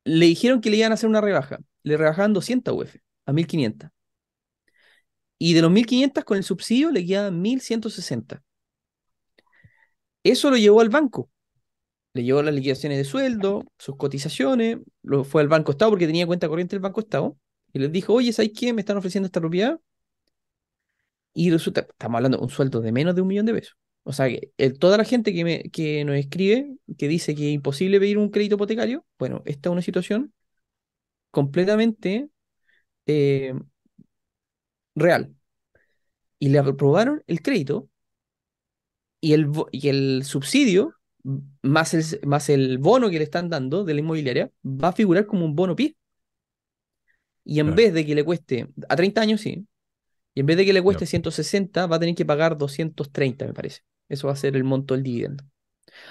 le 0.04 0.26
dijeron 0.28 0.62
que 0.62 0.70
le 0.70 0.78
iban 0.78 0.92
a 0.92 0.96
hacer 0.96 1.10
una 1.10 1.22
rebaja. 1.22 1.60
Le 1.84 1.98
rebajaban 1.98 2.34
200 2.34 2.74
UF 2.74 3.00
a 3.26 3.34
1500. 3.34 3.90
Y 5.40 5.54
de 5.54 5.62
los 5.62 5.72
1500 5.72 6.26
con 6.26 6.36
el 6.38 6.44
subsidio 6.44 6.92
le 6.92 7.06
quedaban 7.06 7.42
1160. 7.42 8.44
Eso 10.24 10.50
lo 10.50 10.58
llevó 10.58 10.82
al 10.82 10.90
banco. 10.90 11.30
Le 12.16 12.24
llevó 12.24 12.42
las 12.42 12.56
liquidaciones 12.56 12.98
de 12.98 13.04
sueldo, 13.04 13.66
sus 13.78 13.98
cotizaciones, 13.98 14.78
lo 15.04 15.26
fue 15.26 15.42
al 15.42 15.50
Banco 15.50 15.72
Estado 15.72 15.92
porque 15.92 16.08
tenía 16.08 16.26
cuenta 16.26 16.48
corriente 16.48 16.76
del 16.76 16.82
Banco 16.82 17.02
Estado. 17.02 17.38
Y 17.74 17.80
les 17.80 17.92
dijo, 17.92 18.14
oye, 18.14 18.32
¿sabes 18.34 18.52
qué? 18.58 18.74
Me 18.74 18.82
están 18.82 18.98
ofreciendo 18.98 19.26
esta 19.28 19.42
propiedad. 19.42 19.80
Y 21.34 21.52
resulta, 21.52 21.82
estamos 21.82 22.18
hablando 22.18 22.38
de 22.38 22.44
un 22.44 22.50
sueldo 22.50 22.82
de 22.82 22.92
menos 22.92 23.16
de 23.16 23.22
un 23.22 23.28
millón 23.28 23.46
de 23.46 23.54
pesos. 23.54 23.78
O 24.04 24.14
sea, 24.14 24.28
que 24.30 24.70
toda 24.80 24.98
la 24.98 25.04
gente 25.04 25.34
que, 25.34 25.44
me, 25.44 25.64
que 25.72 26.06
nos 26.06 26.16
escribe, 26.16 26.78
que 26.98 27.08
dice 27.08 27.36
que 27.36 27.50
es 27.50 27.56
imposible 27.56 28.00
pedir 28.00 28.18
un 28.18 28.30
crédito 28.30 28.56
hipotecario, 28.56 29.06
bueno, 29.20 29.42
esta 29.46 29.70
es 29.70 29.74
una 29.74 29.82
situación 29.82 30.34
completamente 31.32 32.30
eh, 33.08 33.54
real. 34.96 35.36
Y 36.40 36.50
le 36.50 36.60
aprobaron 36.60 37.24
el 37.28 37.42
crédito 37.42 37.90
y 39.20 39.34
el, 39.34 39.52
y 39.72 39.90
el 39.90 40.24
subsidio, 40.24 40.95
más 41.64 41.94
el, 41.94 42.06
más 42.28 42.50
el 42.50 42.78
bono 42.80 43.10
que 43.10 43.18
le 43.20 43.24
están 43.26 43.50
dando 43.50 43.84
de 43.84 43.94
la 43.94 44.00
inmobiliaria, 44.02 44.52
va 44.66 44.90
a 44.90 44.94
figurar 44.94 45.26
como 45.26 45.46
un 45.46 45.56
bono 45.56 45.76
PIB. 45.76 45.96
Y 47.44 47.60
en 47.60 47.68
Claro. 47.68 47.76
vez 47.76 47.94
de 47.94 48.06
que 48.06 48.16
le 48.16 48.24
cueste, 48.24 48.68
a 48.90 48.96
30 48.96 49.22
años 49.22 49.42
sí, 49.42 49.68
y 50.36 50.42
en 50.42 50.48
vez 50.48 50.58
de 50.58 50.66
que 50.66 50.74
le 50.74 50.82
cueste 50.84 51.06
160, 51.08 51.88
va 51.88 51.98
a 51.98 52.00
tener 52.00 52.16
que 52.16 52.26
pagar 52.26 52.58
230, 52.58 53.46
me 53.48 53.54
parece. 53.54 53.82
Eso 54.10 54.28
va 54.28 54.34
a 54.34 54.36
ser 54.38 54.56
el 54.56 54.64
monto 54.64 54.94
del 54.96 55.04
dividendo. 55.04 55.46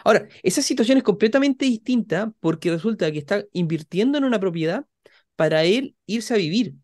Ahora, 0.05 0.29
esa 0.43 0.63
situación 0.63 0.99
es 0.99 1.05
completamente 1.05 1.67
distinta 1.67 2.33
porque 2.41 2.71
resulta 2.73 3.13
que 3.13 3.19
está 3.21 3.45
invirtiendo 3.53 4.19
en 4.19 4.25
una 4.25 4.41
propiedad 4.41 4.87
para 5.37 5.65
él 5.65 5.97
irse 6.07 6.35
a 6.35 6.39
vivir. 6.39 6.75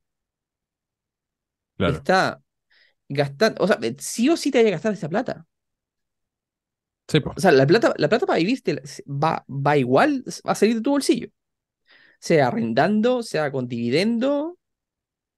Claro. 1.77 2.07
Está 2.07 2.43
gastando, 3.09 3.65
o 3.65 3.69
sea, 3.69 3.79
sí 3.99 4.29
o 4.31 4.37
sí 4.39 4.51
te 4.53 4.59
vaya 4.59 4.71
a 4.71 4.73
gastar 4.73 4.95
esa 4.95 5.09
plata. 5.11 5.47
Sí. 7.11 7.21
O 7.35 7.41
sea, 7.41 7.53
la 7.53 7.67
plata, 7.67 7.95
la 7.97 8.09
plata 8.09 8.27
para 8.27 8.39
vivir 8.39 8.63
te 8.63 8.83
va, 9.07 9.45
va 9.49 9.77
igual, 9.77 10.25
va 10.47 10.53
a 10.53 10.55
salir 10.55 10.77
de 10.77 10.83
tu 10.83 10.91
bolsillo. 10.91 11.29
Sea 12.21 12.49
arrendando, 12.49 13.23
sea 13.23 13.53
con 13.53 13.69
dividendo, 13.69 14.59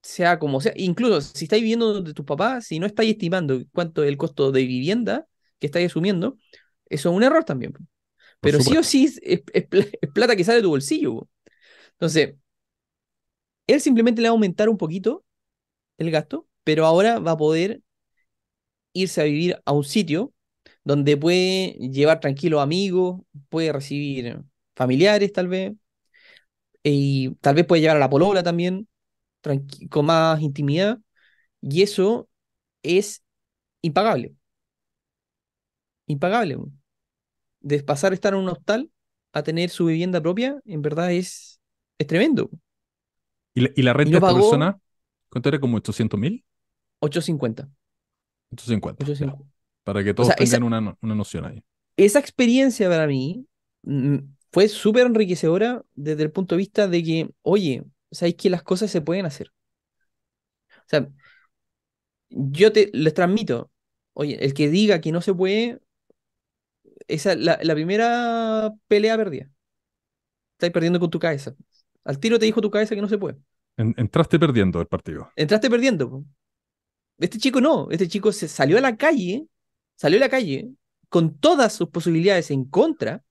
sea 0.03 0.39
como 0.39 0.61
sea. 0.61 0.73
Incluso 0.77 1.21
si 1.23 1.45
estáis 1.47 1.63
viviendo 1.63 1.93
donde 1.95 2.15
tus 2.15 2.27
papás, 2.27 2.67
si 2.67 2.79
no 2.81 2.87
estáis 2.87 3.13
estimando 3.13 3.63
cuánto 3.73 4.03
es 4.05 4.09
el 4.11 4.19
costo 4.19 4.53
de 4.53 4.65
vivienda 4.67 5.27
que 5.61 5.67
estáis 5.69 5.89
asumiendo, 5.89 6.39
eso 6.91 7.11
es 7.11 7.17
un 7.17 7.23
error 7.25 7.45
también. 7.45 7.75
Pero 8.41 8.61
sí 8.61 8.77
o 8.79 8.83
sí 8.85 9.07
es, 9.07 9.21
es- 9.25 9.43
es 9.55 9.67
pla- 9.69 9.87
es 10.03 10.11
plata 10.13 10.37
que 10.37 10.45
sale 10.45 10.59
de 10.59 10.63
tu 10.65 10.71
bolsillo. 10.71 11.29
Entonces, 11.95 12.37
él 13.67 13.81
simplemente 13.81 14.23
le 14.23 14.29
va 14.29 14.33
a 14.33 14.35
aumentar 14.35 14.69
un 14.69 14.79
poquito 14.79 15.25
el 15.99 16.11
gasto, 16.11 16.49
pero 16.65 16.87
ahora 16.87 17.19
va 17.21 17.33
a 17.33 17.37
poder 17.37 17.83
irse 18.95 19.21
a 19.21 19.25
vivir 19.25 19.61
a 19.65 19.73
un 19.73 19.85
sitio 19.85 20.33
donde 20.85 21.17
puede 21.17 21.73
llevar 21.91 22.21
tranquilos 22.21 22.63
amigos, 22.63 23.21
puede 23.49 23.73
recibir 23.73 24.41
familiares 24.77 25.33
tal 25.33 25.49
vez, 25.49 25.73
y 26.83 27.35
tal 27.37 27.55
vez 27.55 27.67
puede 27.67 27.83
llevar 27.83 27.97
a 27.97 28.01
la 28.01 28.11
polola 28.11 28.43
también, 28.43 28.89
con 29.91 30.07
más 30.07 30.41
intimidad, 30.43 30.99
y 31.63 31.83
eso 31.83 32.29
es 32.83 33.25
impagable, 33.83 34.35
impagable. 36.07 36.57
De 37.61 37.83
pasar 37.83 38.13
a 38.13 38.15
estar 38.15 38.33
en 38.35 38.41
un 38.41 38.49
hostal 38.49 38.91
a 39.33 39.43
tener 39.43 39.71
su 39.71 39.87
vivienda 39.87 40.21
propia, 40.21 40.61
en 40.67 40.83
verdad 40.83 41.13
es, 41.13 41.61
es 41.99 42.07
tremendo. 42.07 42.51
¿Y 43.55 43.61
la, 43.63 43.71
y 43.75 43.83
la 43.83 43.93
Y 44.03 44.11
renta 44.11 44.17
de 44.17 44.19
no 44.19 44.21
esta 44.21 44.35
pagó 44.35 44.35
persona? 44.35 44.79
¿Cuánto 45.31 45.49
era? 45.49 45.61
¿Como 45.61 45.77
800 45.79 46.19
mil? 46.21 46.45
850. 47.01 47.69
850, 48.53 49.07
ya. 49.15 49.33
850. 49.33 49.52
Para 49.85 50.03
que 50.05 50.15
O 50.17 50.23
todos 50.23 50.35
esa, 50.39 50.59
tengan 50.59 50.63
una, 50.65 50.97
una 51.03 51.15
noción 51.15 51.45
ahí. 51.47 51.63
esa 51.97 52.19
experiencia 52.19 52.89
para 52.89 53.07
mí 53.07 53.47
mm, 53.83 54.17
fue 54.53 54.69
súper 54.69 55.07
enriquecedora 55.07 55.85
desde 55.95 56.23
el 56.25 56.33
punto 56.33 56.55
de 56.55 56.59
vista 56.61 56.89
de 56.89 57.03
que, 57.03 57.31
oye, 57.43 57.85
sabéis 58.11 58.37
que 58.37 58.51
las 58.51 58.63
cosas 58.63 58.91
se 58.91 59.01
pueden 59.01 59.27
hacer. 59.27 59.53
O 60.71 60.89
sea, 60.89 61.09
yo 62.31 62.73
te 62.73 62.91
les 62.95 63.15
transmito, 63.15 63.71
oye, 64.15 64.45
el 64.45 64.55
que 64.55 64.69
diga 64.71 65.01
que 65.01 65.13
no 65.13 65.21
se 65.23 65.35
puede, 65.35 65.81
esa 67.09 67.33
es 67.33 67.39
la, 67.39 67.59
la 67.63 67.75
primera 67.75 68.73
pelea 68.89 69.17
perdida. 69.17 69.51
Estáis 70.55 70.73
perdiendo 70.73 71.01
con 71.01 71.11
tu 71.11 71.19
cabeza. 71.19 71.55
Al 72.05 72.19
tiro 72.21 72.39
te 72.39 72.47
dijo 72.47 72.61
tu 72.61 72.71
cabeza 72.71 72.95
que 72.95 73.03
no 73.03 73.09
se 73.09 73.19
puede. 73.19 73.39
En- 73.77 73.95
entraste 73.99 74.39
perdiendo 74.39 74.81
el 74.81 74.87
partido. 74.87 75.31
Entraste 75.37 75.71
perdiendo. 75.71 76.25
Este 77.19 77.39
chico 77.39 77.61
no, 77.61 77.89
este 77.91 78.09
chico 78.09 78.33
se 78.33 78.49
salió 78.49 78.79
a 78.79 78.81
la 78.81 78.97
calle, 78.97 79.47
salió 80.03 80.19
a 80.19 80.21
la 80.23 80.29
calle 80.29 80.73
con 81.09 81.39
todas 81.39 81.73
sus 81.75 81.89
posibilidades 81.91 82.51
en 82.51 82.65
contra, 82.67 83.25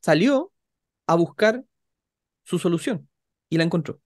salió 0.00 0.52
a 1.08 1.16
buscar 1.16 1.64
su 2.44 2.58
solución 2.60 3.08
y 3.50 3.58
la 3.58 3.64
encontró. 3.64 4.00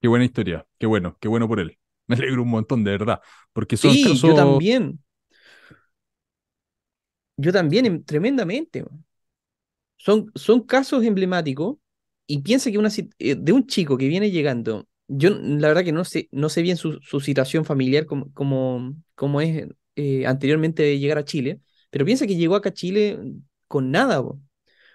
Qué 0.00 0.08
buena 0.08 0.24
historia. 0.24 0.66
Qué 0.78 0.86
bueno, 0.86 1.16
qué 1.20 1.28
bueno 1.28 1.48
por 1.48 1.60
él. 1.60 1.78
Me 2.06 2.16
alegro 2.16 2.42
un 2.42 2.50
montón, 2.50 2.84
de 2.84 2.92
verdad. 2.92 3.20
Porque 3.52 3.76
son 3.76 3.98
Sí, 3.98 4.20
yo 4.22 4.34
casos. 4.34 4.34
también, 4.34 5.00
yo 7.36 7.52
también, 7.52 7.86
em- 7.86 8.04
tremendamente. 8.04 8.84
Son, 9.96 10.30
son 10.34 10.62
casos 10.62 11.04
emblemáticos 11.04 11.76
y 12.26 12.40
piensa 12.42 12.70
que 12.70 12.78
una, 12.78 12.90
eh, 13.18 13.34
de 13.36 13.52
un 13.52 13.66
chico 13.66 13.96
que 13.96 14.08
viene 14.08 14.30
llegando, 14.30 14.86
yo 15.08 15.30
la 15.30 15.68
verdad 15.68 15.84
que 15.84 15.92
no 15.92 16.04
sé, 16.04 16.28
no 16.32 16.48
sé 16.48 16.62
bien 16.62 16.76
su, 16.76 17.00
situación 17.20 17.64
familiar 17.64 18.06
como, 18.06 18.32
como, 18.34 18.94
como 19.14 19.40
es 19.40 19.66
eh, 19.96 20.26
anteriormente 20.26 20.82
de 20.82 20.98
llegar 20.98 21.18
a 21.18 21.24
Chile, 21.24 21.60
pero 21.90 22.04
piensa 22.04 22.26
que 22.26 22.36
llegó 22.36 22.56
acá 22.56 22.70
a 22.70 22.72
Chile 22.74 23.18
con 23.68 23.90
nada. 23.90 24.22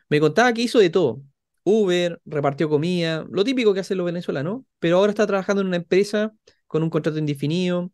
Me 0.10 0.20
contaba 0.20 0.54
que 0.54 0.62
hizo 0.64 0.80
de 0.80 0.90
todo. 0.90 1.24
Uber, 1.64 2.22
repartió 2.26 2.70
comida, 2.70 3.26
lo 3.32 3.44
típico 3.44 3.74
que 3.74 3.82
hacen 3.82 3.98
los 3.98 4.06
venezolanos, 4.06 4.64
pero 4.80 4.98
ahora 4.98 5.12
está 5.12 5.28
trabajando 5.28 5.62
en 5.62 5.68
una 5.68 5.78
empresa 5.78 6.34
con 6.68 6.84
un 6.84 6.90
contrato 6.90 7.20
indefinido, 7.20 7.92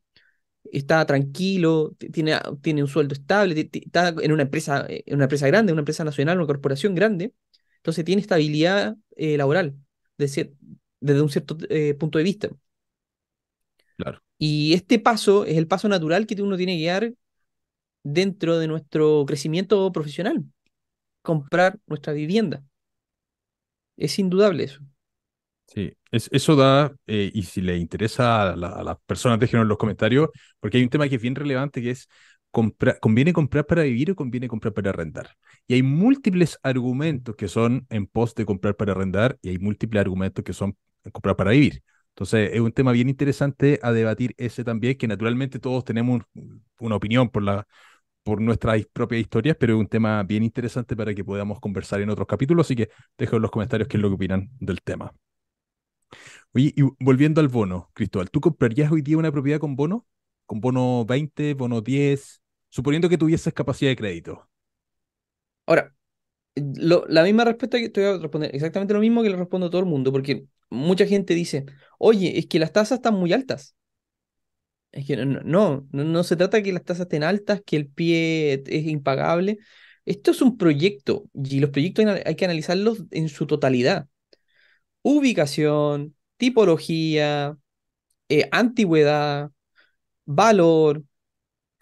está 0.72 1.06
tranquilo, 1.06 1.96
tiene, 2.14 2.34
a- 2.34 2.44
tiene 2.62 2.82
un 2.84 2.90
sueldo 2.90 3.14
estable, 3.14 3.70
está 3.74 4.10
en 4.22 4.32
una 4.32 4.44
empresa, 4.44 4.86
eh, 4.90 5.04
en 5.06 5.16
una 5.16 5.26
empresa 5.26 5.48
grande, 5.48 5.72
una 5.74 5.82
empresa 5.82 6.04
nacional, 6.04 6.38
una 6.38 6.48
corporación 6.48 6.96
grande, 6.96 7.34
entonces 7.78 8.06
tiene 8.06 8.22
estabilidad 8.22 8.96
eh, 9.16 9.38
laboral 9.38 9.76
de 10.18 10.26
cier- 10.28 10.54
desde 11.00 11.22
un 11.22 11.30
cierto 11.30 11.58
eh, 11.70 11.94
punto 11.96 12.18
de 12.18 12.24
vista. 12.26 12.50
Claro. 13.98 14.22
Y 14.38 14.74
este 14.74 15.00
paso 15.00 15.46
es 15.46 15.58
el 15.58 15.68
paso 15.68 15.90
natural 15.90 16.28
que 16.28 16.42
uno 16.42 16.58
tiene 16.58 16.78
que 16.78 16.86
dar 16.88 17.14
dentro 18.04 18.60
de 18.60 18.68
nuestro 18.68 19.26
crecimiento 19.28 19.92
profesional, 19.94 20.46
comprar 21.24 21.80
nuestra 21.88 22.14
vivienda. 22.14 22.64
Es 23.96 24.18
indudable 24.18 24.64
eso. 24.64 24.82
Sí, 25.68 25.92
es, 26.12 26.30
eso 26.32 26.56
da, 26.56 26.96
eh, 27.08 27.30
y 27.34 27.44
si 27.44 27.62
le 27.62 27.78
interesa 27.78 28.52
a, 28.54 28.56
la- 28.56 28.70
a 28.70 28.84
las 28.84 28.98
personas, 29.06 29.40
déjenlo 29.40 29.64
en 29.64 29.68
los 29.70 29.78
comentarios, 29.78 30.30
porque 30.60 30.78
hay 30.78 30.84
un 30.84 30.90
tema 30.90 31.10
que 31.10 31.16
es 31.16 31.22
bien 31.22 31.36
relevante, 31.36 31.82
que 31.82 31.92
es, 31.92 32.08
compra- 32.52 32.98
¿conviene 33.00 33.34
comprar 33.34 33.66
para 33.66 33.84
vivir 33.84 34.12
o 34.12 34.16
conviene 34.16 34.48
comprar 34.48 34.74
para 34.74 34.92
arrendar? 34.92 35.36
Y 35.68 35.74
hay 35.74 35.84
múltiples 35.84 36.58
argumentos 36.64 37.36
que 37.36 37.50
son 37.50 37.86
en 37.90 38.08
pos 38.08 38.34
de 38.34 38.46
comprar 38.46 38.76
para 38.78 38.94
arrendar 38.94 39.38
y 39.42 39.50
hay 39.50 39.58
múltiples 39.60 40.00
argumentos 40.02 40.44
que 40.46 40.54
son 40.54 40.78
comprar 41.12 41.36
para 41.36 41.52
vivir. 41.52 41.84
Entonces, 42.10 42.50
es 42.54 42.60
un 42.62 42.72
tema 42.72 42.92
bien 42.92 43.10
interesante 43.10 43.80
a 43.84 43.92
debatir 43.92 44.34
ese 44.38 44.64
también, 44.64 44.98
que 44.98 45.08
naturalmente 45.08 45.60
todos 45.60 45.86
tenemos 45.86 46.22
un- 46.36 46.64
una 46.80 46.96
opinión 46.96 47.30
por 47.30 47.44
la, 47.44 47.68
por 48.24 48.42
nuestras 48.42 48.86
propias 48.94 49.22
historias, 49.22 49.58
pero 49.60 49.74
es 49.76 49.80
un 49.80 49.88
tema 49.88 50.24
bien 50.24 50.44
interesante 50.44 50.96
para 50.96 51.14
que 51.16 51.24
podamos 51.26 51.60
conversar 51.60 52.02
en 52.02 52.10
otros 52.10 52.28
capítulos, 52.28 52.68
así 52.68 52.76
que 52.76 52.90
dejo 53.18 53.38
en 53.38 53.42
los 53.44 53.52
comentarios 53.52 53.88
qué 53.90 53.98
es 53.98 54.02
lo 54.04 54.10
que 54.10 54.16
opinan 54.16 54.50
del 54.60 54.82
tema. 54.82 55.14
Oye, 56.54 56.74
y 56.76 56.82
volviendo 57.04 57.42
al 57.42 57.48
bono, 57.48 57.90
Cristóbal, 57.94 58.30
¿tú 58.32 58.42
comprarías 58.42 58.92
hoy 58.92 59.02
día 59.02 59.18
una 59.18 59.32
propiedad 59.32 59.60
con 59.60 59.76
bono? 59.76 60.06
¿Con 60.46 60.60
bono 60.62 61.06
20, 61.06 61.54
bono 61.54 61.82
10? 61.82 62.42
Suponiendo 62.70 63.10
que 63.10 63.18
tuvieses 63.18 63.54
capacidad 63.54 63.92
de 63.92 63.96
crédito. 63.96 64.50
Ahora, 65.66 65.94
la 66.56 67.24
misma 67.24 67.46
respuesta 67.46 67.80
que 67.80 67.90
te 67.90 68.02
voy 68.06 68.20
a 68.20 68.22
responder, 68.22 68.56
exactamente 68.56 68.94
lo 68.94 69.00
mismo 69.02 69.24
que 69.24 69.30
le 69.30 69.38
respondo 69.38 69.68
a 69.68 69.70
todo 69.70 69.82
el 69.82 69.88
mundo, 69.88 70.12
porque 70.12 70.48
mucha 70.70 71.06
gente 71.06 71.34
dice, 71.34 71.66
oye, 72.00 72.38
es 72.40 72.48
que 72.48 72.60
las 72.60 72.74
tasas 72.74 72.98
están 73.00 73.16
muy 73.16 73.34
altas. 73.34 73.76
Es 74.92 75.06
que 75.06 75.16
no, 75.18 75.88
no, 75.92 76.24
se 76.24 76.36
trata 76.36 76.58
de 76.58 76.64
que 76.64 76.74
las 76.74 76.84
tasas 76.84 77.02
estén 77.02 77.24
altas, 77.24 77.62
que 77.66 77.76
el 77.76 77.88
pie 77.88 78.64
es 78.66 78.86
impagable. 78.88 79.60
Esto 80.06 80.32
es 80.32 80.42
un 80.42 80.58
proyecto 80.58 81.26
y 81.34 81.60
los 81.60 81.70
proyectos 81.70 82.06
hay 82.26 82.36
que 82.36 82.46
analizarlos 82.46 83.04
en 83.12 83.30
su 83.30 83.46
totalidad. 83.46 84.08
Ubicación, 85.02 86.16
tipología, 86.38 87.58
eh, 88.30 88.50
antigüedad, 88.52 89.52
valor, 90.26 91.04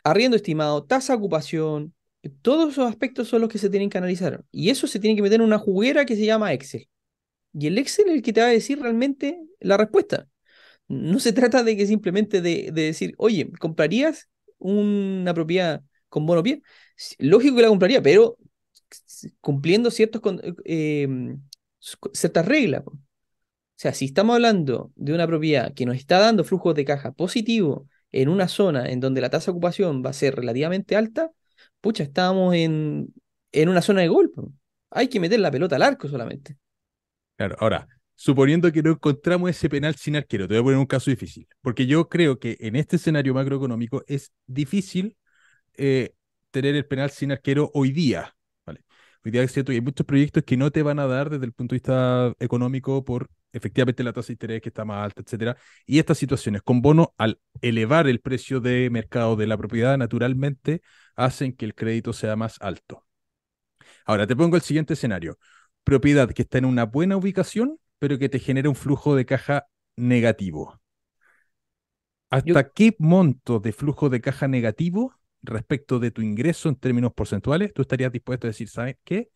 arriendo 0.04 0.38
estimado, 0.38 0.84
tasa 0.86 1.14
de 1.14 1.20
ocupación, 1.20 1.96
todos 2.42 2.72
esos 2.74 2.88
aspectos 2.90 3.28
son 3.28 3.42
los 3.42 3.50
que 3.50 3.58
se 3.58 3.70
tienen 3.70 3.90
que 3.90 3.98
analizar. 3.98 4.44
Y 4.52 4.70
eso 4.70 4.88
se 4.88 5.00
tiene 5.00 5.16
que 5.16 5.22
meter 5.22 5.42
en 5.42 5.48
una 5.48 5.60
juguera 5.60 6.06
que 6.06 6.16
se 6.16 6.26
llama 6.26 6.54
Excel. 6.54 6.88
Y 7.58 7.68
el 7.68 7.78
Excel 7.78 8.08
es 8.10 8.16
el 8.16 8.22
que 8.22 8.34
te 8.34 8.42
va 8.42 8.48
a 8.48 8.50
decir 8.50 8.80
realmente 8.82 9.40
la 9.60 9.78
respuesta. 9.78 10.28
No 10.88 11.20
se 11.20 11.34
trata 11.34 11.64
de 11.64 11.78
que 11.78 11.88
simplemente 11.88 12.42
de, 12.42 12.72
de 12.74 12.84
decir, 12.84 13.16
oye, 13.18 13.52
¿comprarías 13.60 14.30
una 14.60 15.34
propiedad 15.34 15.84
con? 16.10 16.28
Sí, 16.96 17.16
Lógico 17.20 17.58
que 17.58 17.64
la 17.64 17.70
compraría, 17.70 18.02
pero 18.02 18.38
cumpliendo 19.42 19.92
ciertos, 19.92 20.22
eh, 20.66 21.08
ciertas 22.14 22.46
reglas. 22.46 22.84
O 22.88 22.94
sea, 23.76 23.94
si 23.94 24.06
estamos 24.06 24.36
hablando 24.36 24.92
de 24.96 25.14
una 25.14 25.28
propiedad 25.28 25.74
que 25.74 25.86
nos 25.86 25.98
está 25.98 26.20
dando 26.20 26.44
flujos 26.44 26.76
de 26.76 26.86
caja 26.86 27.12
positivo 27.14 27.90
en 28.12 28.30
una 28.30 28.48
zona 28.48 28.90
en 28.90 29.00
donde 29.02 29.22
la 29.22 29.30
tasa 29.30 29.48
de 29.48 29.52
ocupación 29.54 30.04
va 30.06 30.12
a 30.12 30.14
ser 30.14 30.36
relativamente 30.36 30.96
alta, 30.96 31.32
pucha, 31.82 32.04
estamos 32.04 32.56
en, 32.56 33.14
en 33.52 33.70
una 33.70 33.82
zona 33.82 34.02
de 34.02 34.08
golpe. 34.10 34.42
Hay 34.92 35.10
que 35.10 35.20
meter 35.20 35.40
la 35.40 35.52
pelota 35.52 35.76
al 35.76 35.84
arco 35.84 36.08
solamente. 36.08 36.58
Claro, 37.38 37.56
ahora, 37.60 37.88
suponiendo 38.16 38.72
que 38.72 38.82
no 38.82 38.92
encontramos 38.92 39.50
ese 39.50 39.70
penal 39.70 39.96
sin 39.96 40.16
arquero, 40.16 40.48
te 40.48 40.54
voy 40.54 40.62
a 40.62 40.64
poner 40.64 40.80
un 40.80 40.86
caso 40.86 41.12
difícil, 41.12 41.48
porque 41.62 41.86
yo 41.86 42.08
creo 42.08 42.40
que 42.40 42.58
en 42.62 42.76
este 42.76 42.96
escenario 42.96 43.34
macroeconómico 43.34 44.04
es 44.08 44.32
difícil 44.48 45.18
eh, 45.76 46.14
tener 46.52 46.76
el 46.76 46.86
penal 46.86 47.12
sin 47.12 47.32
arquero 47.34 47.72
hoy 47.74 47.92
día. 47.92 48.36
¿vale? 48.66 48.82
Hoy 49.26 49.32
día 49.32 49.44
es 49.44 49.52
cierto 49.52 49.72
que 49.72 49.76
hay 49.78 49.82
muchos 49.82 50.06
proyectos 50.06 50.44
que 50.44 50.56
no 50.58 50.72
te 50.72 50.84
van 50.84 51.00
a 51.00 51.08
dar 51.08 51.30
desde 51.30 51.46
el 51.46 51.54
punto 51.54 51.74
de 51.74 51.78
vista 51.78 52.34
económico 52.40 53.04
por 53.04 53.30
efectivamente 53.52 54.04
la 54.04 54.14
tasa 54.14 54.28
de 54.28 54.34
interés 54.34 54.62
que 54.62 54.70
está 54.70 54.86
más 54.86 55.04
alta, 55.06 55.22
etcétera. 55.22 55.58
Y 55.86 56.00
estas 56.00 56.18
situaciones 56.18 56.62
con 56.62 56.82
bono, 56.82 57.14
al 57.18 57.40
elevar 57.62 58.08
el 58.08 58.20
precio 58.22 58.60
de 58.62 58.90
mercado 58.90 59.36
de 59.36 59.48
la 59.48 59.58
propiedad, 59.58 59.98
naturalmente 59.98 60.82
hacen 61.16 61.54
que 61.54 61.66
el 61.66 61.76
crédito 61.76 62.14
sea 62.14 62.36
más 62.36 62.58
alto. 62.62 63.06
Ahora, 64.06 64.28
te 64.28 64.36
pongo 64.36 64.56
el 64.56 64.62
siguiente 64.62 64.94
escenario. 64.94 65.38
Propiedad 65.86 66.30
que 66.32 66.42
está 66.42 66.58
en 66.58 66.66
una 66.66 66.86
buena 66.86 67.16
ubicación, 67.16 67.80
pero 68.00 68.20
que 68.20 68.28
te 68.28 68.40
genera 68.40 68.68
un 68.68 68.76
flujo 68.76 69.16
de 69.16 69.26
caja 69.26 69.68
negativo. 69.96 70.82
¿Hasta 72.30 72.70
qué 72.72 72.96
monto 73.00 73.60
de 73.62 73.72
flujo 73.72 74.10
de 74.10 74.20
caja 74.20 74.50
negativo 74.50 75.14
respecto 75.42 76.00
de 76.00 76.12
tu 76.12 76.22
ingreso 76.22 76.68
en 76.68 76.76
términos 76.76 77.14
porcentuales 77.14 77.72
tú 77.74 77.84
estarías 77.84 78.12
dispuesto 78.12 78.48
a 78.48 78.50
decir, 78.50 78.68
¿sabes 78.68 78.98
qué? 79.06 79.30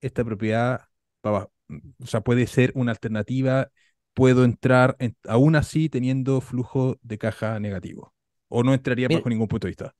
Esta 0.00 0.24
propiedad 0.24 0.80
o 1.22 2.06
sea, 2.06 2.22
puede 2.22 2.46
ser 2.46 2.72
una 2.74 2.92
alternativa, 2.92 3.70
puedo 4.14 4.44
entrar 4.44 4.96
aún 5.24 5.56
así 5.56 5.88
teniendo 5.88 6.40
flujo 6.40 6.98
de 7.02 7.18
caja 7.18 7.60
negativo. 7.60 8.14
¿O 8.48 8.64
no 8.64 8.74
entraría 8.74 9.08
bajo 9.08 9.28
ningún 9.28 9.48
punto 9.48 9.66
de 9.66 9.70
vista? 9.70 9.94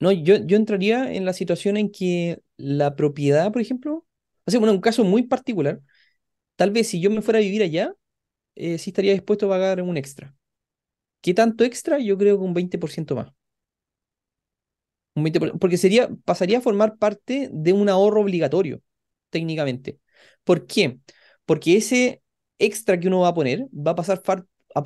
No, 0.00 0.12
yo, 0.12 0.36
yo 0.36 0.56
entraría 0.56 1.12
en 1.12 1.24
la 1.24 1.32
situación 1.32 1.76
en 1.76 1.90
que 1.90 2.40
la 2.56 2.94
propiedad, 2.94 3.50
por 3.50 3.60
ejemplo, 3.60 4.06
o 4.56 4.60
bueno, 4.60 4.72
un 4.74 4.80
caso 4.80 5.04
muy 5.04 5.24
particular, 5.24 5.80
tal 6.56 6.70
vez 6.72 6.88
si 6.88 7.00
yo 7.00 7.10
me 7.10 7.22
fuera 7.22 7.38
a 7.40 7.42
vivir 7.42 7.62
allá, 7.62 7.94
eh, 8.56 8.78
sí 8.78 8.90
estaría 8.90 9.12
dispuesto 9.14 9.46
a 9.46 9.50
pagar 9.50 9.82
un 9.82 9.96
extra. 9.96 10.34
¿Qué 11.22 11.34
tanto 11.34 11.64
extra? 11.64 11.98
Yo 12.00 12.18
creo 12.18 12.38
que 12.38 12.44
un 12.44 12.54
20% 12.54 13.16
más. 13.16 13.32
Un 15.14 15.24
20%, 15.24 15.58
porque 15.58 15.76
sería, 15.78 16.08
pasaría 16.24 16.58
a 16.58 16.60
formar 16.60 16.96
parte 16.98 17.48
de 17.52 17.72
un 17.72 17.88
ahorro 17.88 18.20
obligatorio, 18.22 18.82
técnicamente. 19.30 19.98
¿Por 20.44 20.66
qué? 20.66 20.98
Porque 21.44 21.76
ese 21.76 22.22
extra 22.58 22.98
que 23.00 23.08
uno 23.08 23.20
va 23.20 23.28
a 23.28 23.34
poner 23.34 23.66
va 23.74 23.92
a 23.92 23.94
pasar, 23.96 24.22
a 24.74 24.82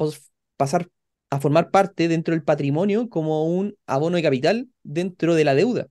pasar 0.57 0.89
a 1.31 1.41
formar 1.41 1.71
parte 1.71 2.09
dentro 2.09 2.35
del 2.35 2.45
patrimonio 2.45 3.09
como 3.09 3.47
un 3.47 3.77
abono 3.87 4.17
de 4.17 4.23
capital 4.23 4.69
dentro 4.83 5.35
de 5.35 5.45
la 5.45 5.55
deuda. 5.55 5.89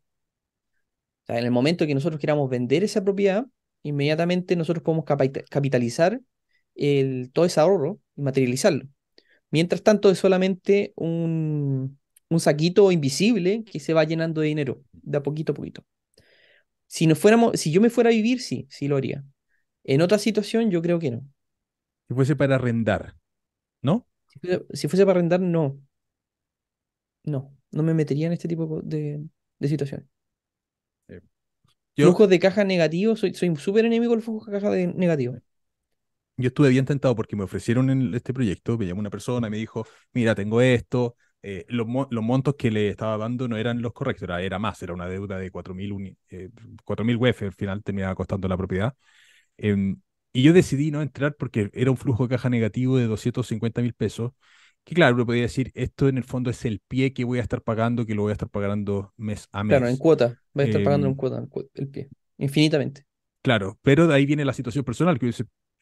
En 1.28 1.38
el 1.38 1.52
momento 1.52 1.88
que 1.88 1.94
nosotros 1.96 2.20
queramos 2.20 2.50
vender 2.50 2.84
esa 2.84 3.04
propiedad, 3.04 3.46
inmediatamente 3.84 4.56
nosotros 4.56 4.84
podemos 4.84 5.06
capitalizar 5.06 6.22
el, 6.76 7.32
todo 7.34 7.46
ese 7.46 7.60
ahorro 7.60 8.00
y 8.16 8.22
materializarlo. 8.22 8.88
Mientras 9.52 9.84
tanto, 9.84 10.10
es 10.10 10.20
solamente 10.20 10.94
un, 10.96 12.00
un 12.30 12.40
saquito 12.40 12.92
invisible 12.92 13.64
que 13.66 13.80
se 13.80 13.94
va 13.94 14.06
llenando 14.06 14.42
de 14.42 14.48
dinero, 14.48 14.84
de 14.94 15.18
a 15.18 15.24
poquito 15.24 15.52
a 15.52 15.56
poquito. 15.56 15.86
Si, 16.88 17.08
no 17.08 17.16
fuéramos, 17.16 17.60
si 17.60 17.72
yo 17.72 17.82
me 17.82 17.90
fuera 17.90 18.10
a 18.10 18.14
vivir, 18.14 18.42
sí, 18.42 18.68
sí 18.70 18.88
lo 18.88 18.98
haría. 18.98 19.24
En 19.84 20.02
otra 20.02 20.18
situación, 20.18 20.72
yo 20.72 20.82
creo 20.82 21.00
que 21.00 21.12
no. 21.12 21.26
Si 22.08 22.14
fuese 22.14 22.36
para 22.36 22.56
arrendar, 22.56 23.16
¿no? 23.82 24.08
Si 24.74 24.88
fuese, 24.88 25.06
para 25.06 25.20
arrendar, 25.20 25.42
no. 25.42 25.80
No, 27.24 27.56
no 27.72 27.84
me 27.84 27.94
metería 27.94 28.28
en 28.28 28.34
este 28.34 28.48
tipo 28.48 28.82
de, 28.84 29.24
de 29.60 29.68
situaciones. 29.68 30.08
Eh, 32.02 32.06
flujos 32.06 32.30
de 32.30 32.40
caja 32.40 32.64
negativos, 32.64 33.20
soy 33.20 33.56
súper 33.56 33.86
enemigo 33.86 34.14
del 34.14 34.22
flujo 34.22 34.46
de 34.46 34.52
caja 34.52 34.70
de 34.72 34.88
negativo. 34.88 35.38
Yo 36.38 36.48
estuve 36.48 36.70
bien 36.70 36.86
tentado 36.86 37.16
porque 37.16 37.36
me 37.36 37.44
ofrecieron 37.44 37.90
en 37.90 38.14
este 38.16 38.34
proyecto, 38.34 38.78
me 38.78 38.88
llamó 38.88 39.00
una 39.00 39.10
persona, 39.10 39.50
me 39.50 39.58
dijo, 39.58 39.86
mira, 40.14 40.34
tengo 40.34 40.62
esto, 40.62 41.16
eh, 41.44 41.66
los, 41.70 41.88
montos 41.88 42.56
que 42.56 42.72
le 42.72 42.90
estaba 42.90 43.18
dando 43.18 43.48
no 43.48 43.58
eran 43.58 43.82
los 43.82 43.94
correctos, 43.94 44.30
era, 44.30 44.60
más, 44.60 44.82
era 44.82 44.94
una 44.94 45.08
deuda 45.08 45.38
de 45.38 45.52
4.000 45.52 46.18
eh, 46.30 46.50
4.000 46.84 47.18
UF, 47.18 47.46
al 47.46 47.54
final 47.54 47.84
terminaba 47.84 48.16
costando 48.16 48.48
la 48.48 48.58
propiedad. 48.58 48.96
Em, 49.58 50.02
y 50.34 50.44
yo 50.44 50.54
decidí 50.54 50.92
no 50.92 51.02
entrar 51.02 51.36
porque 51.36 51.70
era 51.74 51.92
un 51.92 51.98
flujo 51.98 52.24
de 52.28 52.36
caja 52.36 52.50
negativo 52.50 52.98
de 52.98 53.06
250 53.08 53.82
mil 53.82 53.94
pesos, 53.94 54.34
que 54.84 54.96
claro, 54.96 55.16
me 55.16 55.26
podía 55.26 55.44
decir, 55.44 55.72
esto 55.76 56.08
en 56.08 56.18
el 56.18 56.24
fondo 56.24 56.50
es 56.50 56.66
el 56.66 56.80
pie 56.80 57.14
que 57.14 57.24
voy 57.24 57.40
a 57.40 57.42
estar 57.42 57.62
pagando, 57.62 58.06
que 58.06 58.16
lo 58.16 58.24
voy 58.24 58.32
a 58.32 58.34
estar 58.34 58.50
pagando 58.50 59.14
mes 59.18 59.48
a 59.52 59.64
mes. 59.64 59.78
Claro, 59.78 59.90
en 59.90 59.98
cuota, 59.98 60.40
voy 60.54 60.64
a 60.64 60.68
estar 60.68 60.84
pagando 60.84 61.08
en 61.08 61.14
em, 61.14 61.18
cuota 61.18 61.48
el 61.76 61.88
pie, 61.88 62.10
infinitamente. 62.38 63.06
Claro, 63.42 63.80
pero 63.82 64.08
de 64.08 64.16
ahí 64.16 64.26
viene 64.26 64.46
la 64.46 64.54
situación 64.54 64.84
personal, 64.84 65.20
que 65.20 65.32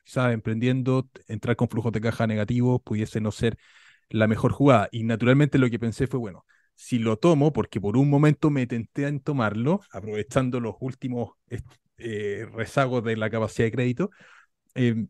quizás 0.03 0.33
emprendiendo, 0.33 1.09
entrar 1.27 1.55
con 1.55 1.69
flujos 1.69 1.91
de 1.91 2.01
caja 2.01 2.27
negativos 2.27 2.81
pudiese 2.83 3.21
no 3.21 3.31
ser 3.31 3.57
la 4.09 4.27
mejor 4.27 4.51
jugada. 4.51 4.89
Y 4.91 5.03
naturalmente 5.03 5.57
lo 5.57 5.69
que 5.69 5.79
pensé 5.79 6.07
fue, 6.07 6.19
bueno, 6.19 6.45
si 6.75 6.99
lo 6.99 7.17
tomo, 7.17 7.51
porque 7.51 7.81
por 7.81 7.97
un 7.97 8.09
momento 8.09 8.49
me 8.49 8.65
tenté 8.65 9.07
en 9.07 9.19
tomarlo, 9.19 9.81
aprovechando 9.91 10.59
los 10.59 10.75
últimos 10.79 11.31
eh, 11.97 12.47
rezagos 12.53 13.03
de 13.03 13.17
la 13.17 13.29
capacidad 13.29 13.67
de 13.67 13.71
crédito, 13.71 14.09
em, 14.75 15.09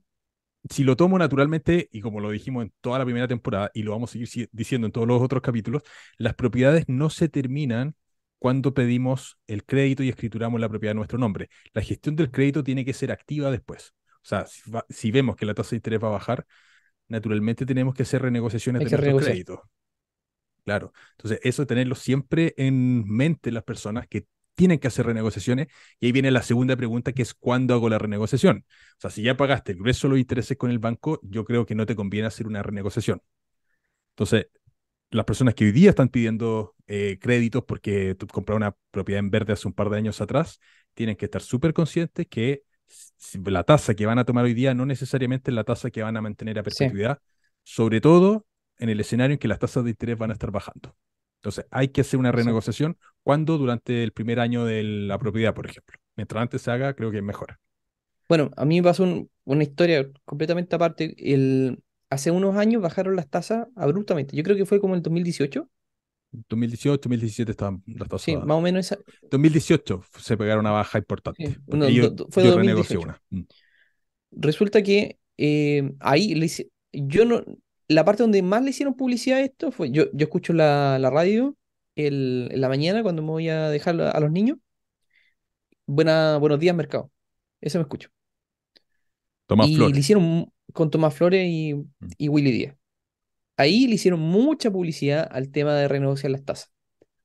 si 0.70 0.84
lo 0.84 0.96
tomo 0.96 1.18
naturalmente, 1.18 1.88
y 1.92 2.02
como 2.02 2.20
lo 2.20 2.32
dijimos 2.32 2.64
en 2.64 2.74
toda 2.82 3.00
la 3.00 3.06
primera 3.06 3.28
temporada, 3.28 3.72
y 3.74 3.84
lo 3.84 3.92
vamos 3.92 4.12
a 4.12 4.14
seguir 4.14 4.50
diciendo 4.52 4.88
en 4.88 4.92
todos 4.92 5.08
los 5.08 5.22
otros 5.22 5.42
capítulos, 5.42 5.84
las 6.18 6.36
propiedades 6.36 6.86
no 6.88 7.10
se 7.10 7.30
terminan 7.30 7.96
cuando 8.40 8.74
pedimos 8.74 9.38
el 9.48 9.66
crédito 9.66 10.02
y 10.04 10.10
escrituramos 10.10 10.60
la 10.60 10.70
propiedad 10.70 10.92
de 10.92 10.96
nuestro 10.96 11.20
nombre. 11.20 11.50
La 11.74 11.82
gestión 11.82 12.16
del 12.16 12.32
crédito 12.32 12.64
tiene 12.64 12.86
que 12.86 12.94
ser 12.94 13.12
activa 13.12 13.52
después. 13.52 13.94
O 14.16 14.28
sea, 14.30 14.46
si, 14.90 15.12
vemos 15.12 15.36
que 15.36 15.46
la 15.46 15.54
tasa 15.54 15.72
de 15.72 15.78
interés 15.78 16.04
va 16.04 16.08
a 16.08 16.12
bajar, 16.12 16.46
naturalmente 17.08 17.66
tenemos 17.66 17.94
que 17.94 18.04
hacer 18.04 18.22
renegociaciones 18.22 18.84
de 18.84 18.98
nuestro 18.98 19.18
crédito. 19.18 19.70
Claro. 20.64 20.94
Entonces, 21.12 21.40
eso 21.44 21.66
tenerlo 21.66 21.96
siempre 21.96 22.54
en 22.58 23.08
mente 23.08 23.52
las 23.52 23.64
personas 23.64 24.08
que 24.08 24.28
tienen 24.60 24.78
que 24.78 24.90
hacer 24.90 25.06
renegociaciones. 25.06 25.68
Y 26.02 26.08
ahí 26.08 26.12
viene 26.12 26.32
la 26.32 26.42
segunda 26.42 26.76
pregunta, 26.76 27.14
que 27.14 27.22
es 27.22 27.34
¿cuándo 27.34 27.74
hago 27.74 27.88
la 27.88 27.98
renegociación? 27.98 28.66
O 28.98 29.02
sea, 29.02 29.10
si 29.10 29.24
ya 29.24 29.38
pagaste 29.38 29.72
el 29.72 29.78
grueso 29.78 30.08
de 30.08 30.12
los 30.12 30.20
intereses 30.20 30.58
con 30.58 30.70
el 30.70 30.80
banco, 30.80 31.22
yo 31.24 31.46
creo 31.46 31.66
que 31.66 31.76
no 31.76 31.86
te 31.86 31.96
conviene 31.96 32.28
hacer 32.28 32.46
una 32.46 32.62
renegociación. 32.62 33.22
Entonces, 34.10 34.48
las 35.12 35.24
personas 35.24 35.56
que 35.56 35.64
hoy 35.64 35.72
día 35.72 35.92
están 35.92 36.10
pidiendo 36.10 36.76
eh, 36.88 37.18
créditos 37.22 37.64
porque 37.64 38.16
tú 38.16 38.28
compraron 38.28 38.64
una 38.64 38.76
propiedad 38.92 39.20
en 39.20 39.30
verde 39.32 39.54
hace 39.54 39.66
un 39.66 39.74
par 39.74 39.90
de 39.90 39.98
años 39.98 40.20
atrás, 40.20 40.60
tienen 40.94 41.16
que 41.16 41.24
estar 41.24 41.42
súper 41.42 41.74
conscientes 41.74 42.28
que 42.28 42.64
la 43.46 43.64
tasa 43.64 43.94
que 43.96 44.06
van 44.06 44.20
a 44.20 44.26
tomar 44.26 44.44
hoy 44.44 44.54
día 44.54 44.74
no 44.74 44.86
necesariamente 44.86 45.52
es 45.52 45.56
la 45.56 45.64
tasa 45.64 45.90
que 45.90 46.04
van 46.04 46.18
a 46.18 46.22
mantener 46.22 46.60
a 46.60 46.64
perpetuidad, 46.64 47.22
sobre 47.64 48.02
todo 48.02 48.46
en 48.78 48.90
el 48.90 49.00
escenario 49.00 49.36
en 49.36 49.40
que 49.40 49.48
las 49.48 49.60
tasas 49.60 49.86
de 49.86 49.92
interés 49.92 50.18
van 50.18 50.32
a 50.32 50.34
estar 50.34 50.52
bajando. 50.52 50.98
Entonces, 51.40 51.66
hay 51.72 51.88
que 51.90 52.02
hacer 52.02 52.20
una 52.20 52.32
renegociación 52.32 52.98
cuando 53.24 53.58
durante 53.58 54.04
el 54.04 54.12
primer 54.12 54.40
año 54.40 54.66
de 54.66 54.84
la 54.84 55.18
propiedad, 55.18 55.54
por 55.54 55.66
ejemplo. 55.66 55.98
Mientras 56.18 56.42
antes 56.42 56.62
se 56.62 56.72
haga, 56.72 56.94
creo 56.94 57.12
que 57.12 57.18
es 57.18 57.24
mejor. 57.24 57.58
Bueno, 58.28 58.52
a 58.58 58.66
mí 58.66 58.82
me 58.82 58.84
pasó 58.84 59.28
una 59.46 59.64
historia 59.64 60.10
completamente 60.26 60.76
aparte. 60.76 61.16
El, 61.18 61.82
hace 62.10 62.32
unos 62.32 62.58
años 62.58 62.82
bajaron 62.82 63.16
las 63.16 63.30
tasas 63.30 63.68
abruptamente. 63.76 64.36
Yo 64.36 64.44
creo 64.44 64.58
que 64.58 64.66
fue 64.66 64.82
como 64.82 64.96
el 64.96 65.02
2018. 65.02 65.70
2018, 66.32 67.02
2017 67.02 67.52
estaban 67.52 67.82
las 67.88 68.10
tasas. 68.10 68.22
Sí, 68.22 68.36
más 68.36 68.58
o 68.58 68.62
menos 68.62 68.86
esa. 68.86 69.00
2018 69.32 70.04
se 70.20 70.38
pegaron 70.38 70.66
una 70.66 70.72
baja 70.72 70.98
importante. 70.98 71.58
fue 72.30 72.44
2018. 72.44 73.00
Una. 73.00 73.22
Mm. 73.30 73.44
Resulta 74.32 74.84
que 74.84 75.18
eh, 75.38 75.92
ahí 76.00 76.36
le 76.36 76.46
hice, 76.46 76.70
yo 76.92 77.26
no, 77.26 77.44
la 77.90 78.06
parte 78.06 78.24
donde 78.24 78.42
más 78.42 78.64
le 78.64 78.70
hicieron 78.70 78.94
publicidad 78.94 79.40
a 79.40 79.42
esto 79.42 79.72
fue, 79.72 79.92
yo, 79.92 80.06
yo 80.14 80.26
escucho 80.26 80.54
la, 80.54 80.98
radio 81.12 81.58
en 81.96 82.62
la 82.62 82.70
mañana 82.70 83.02
cuando 83.04 83.24
me 83.24 83.30
voy 83.30 83.50
a 83.50 83.70
dejar 83.70 84.00
a, 84.00 84.20
los 84.20 84.32
niños. 84.32 84.58
Buena, 85.88 86.38
buenos 86.38 86.60
días, 86.60 86.76
mercado. 86.76 87.12
Eso 87.60 87.80
me 87.80 87.82
escucho. 87.82 88.10
Tomás 89.48 89.68
y 89.68 89.76
le 89.76 90.00
hicieron 90.00 90.54
con 90.72 90.92
Tomás 90.92 91.16
Flores 91.16 91.48
y, 91.50 91.74
mm. 91.74 91.88
y 92.18 92.30
Willy 92.30 92.52
Díaz. 92.52 92.76
Ahí 93.58 93.88
le 93.88 93.96
hicieron 93.96 94.20
mucha 94.20 94.70
publicidad 94.70 95.28
al 95.30 95.50
tema 95.50 95.74
de 95.76 95.88
renegociar 95.88 96.32
las 96.32 96.46
tasas. 96.46 96.72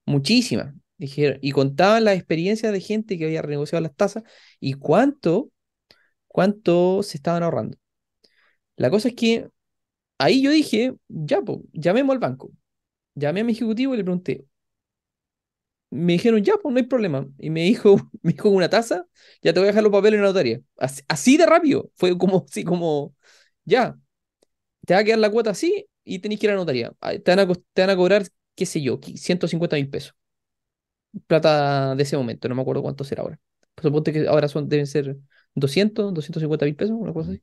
Muchísima. 0.07 0.74
Dijeron, 0.96 1.38
y 1.42 1.53
contaban 1.53 2.05
las 2.05 2.16
experiencias 2.16 2.72
de 2.72 2.81
gente 2.81 3.18
que 3.18 3.27
había 3.27 3.42
renegociado 3.42 3.83
las 3.83 3.94
tasas 3.94 4.22
y 4.61 4.72
cuánto, 4.72 5.50
cuánto 6.27 7.03
se 7.03 7.18
estaban 7.18 7.42
ahorrando. 7.42 7.77
La 8.77 8.88
cosa 8.90 9.09
es 9.09 9.14
que 9.14 9.50
ahí 10.18 10.42
yo 10.42 10.50
dije, 10.50 10.94
ya, 11.09 11.40
pues, 11.42 11.61
llamemos 11.72 12.14
al 12.14 12.20
banco. 12.20 12.50
Llamé 13.14 13.42
a 13.42 13.44
mi 13.44 13.53
ejecutivo 13.53 13.94
y 13.94 13.98
le 13.98 14.05
pregunté. 14.05 14.46
Me 15.90 16.14
dijeron, 16.14 16.42
ya, 16.42 16.55
pues 16.61 16.72
no 16.72 16.79
hay 16.79 16.87
problema. 16.87 17.27
Y 17.38 17.50
me 17.50 17.62
dijo, 17.62 17.96
me 18.22 18.33
dijo 18.33 18.48
una 18.48 18.68
taza, 18.68 19.07
ya 19.42 19.53
te 19.53 19.61
voy 19.61 19.66
a 19.68 19.70
dejar 19.70 19.83
los 19.85 19.92
papeles 19.92 20.16
en 20.18 20.22
la 20.22 20.29
notaría. 20.29 20.61
Así, 21.09 21.37
de 21.37 21.46
rápido. 21.46 21.90
Fue 21.94 22.16
como, 22.18 22.44
así 22.48 22.64
como, 22.64 23.14
ya, 23.64 23.96
te 24.87 24.94
va 24.94 25.00
a 25.00 25.05
quedar 25.05 25.18
la 25.20 25.31
cuota 25.31 25.50
así 25.50 25.88
y 26.05 26.20
tenés 26.20 26.40
que 26.40 26.46
ir 26.46 26.50
a 26.53 26.55
la 26.55 26.61
notaría. 26.61 26.92
Te 27.24 27.37
van 27.37 27.40
a, 27.50 27.55
te 27.74 27.83
van 27.83 27.90
a 27.90 27.96
cobrar, 27.96 28.27
qué 28.57 28.66
sé 28.66 28.83
yo, 28.83 29.00
150 29.16 29.77
mil 29.77 29.90
pesos. 29.90 30.14
Plata 31.27 31.94
de 31.94 32.03
ese 32.03 32.16
momento, 32.16 32.48
no 32.48 32.55
me 32.57 32.62
acuerdo 32.62 32.83
cuánto 32.83 33.05
será 33.05 33.22
ahora. 33.22 33.38
Suponte 33.81 34.12
que 34.12 34.27
ahora 34.27 34.48
son, 34.48 34.68
deben 34.68 34.87
ser 34.87 35.16
200, 35.55 36.12
250 36.12 36.64
mil 36.66 36.74
pesos, 36.77 36.96
una 36.98 37.12
cosa 37.12 37.31
así. 37.31 37.42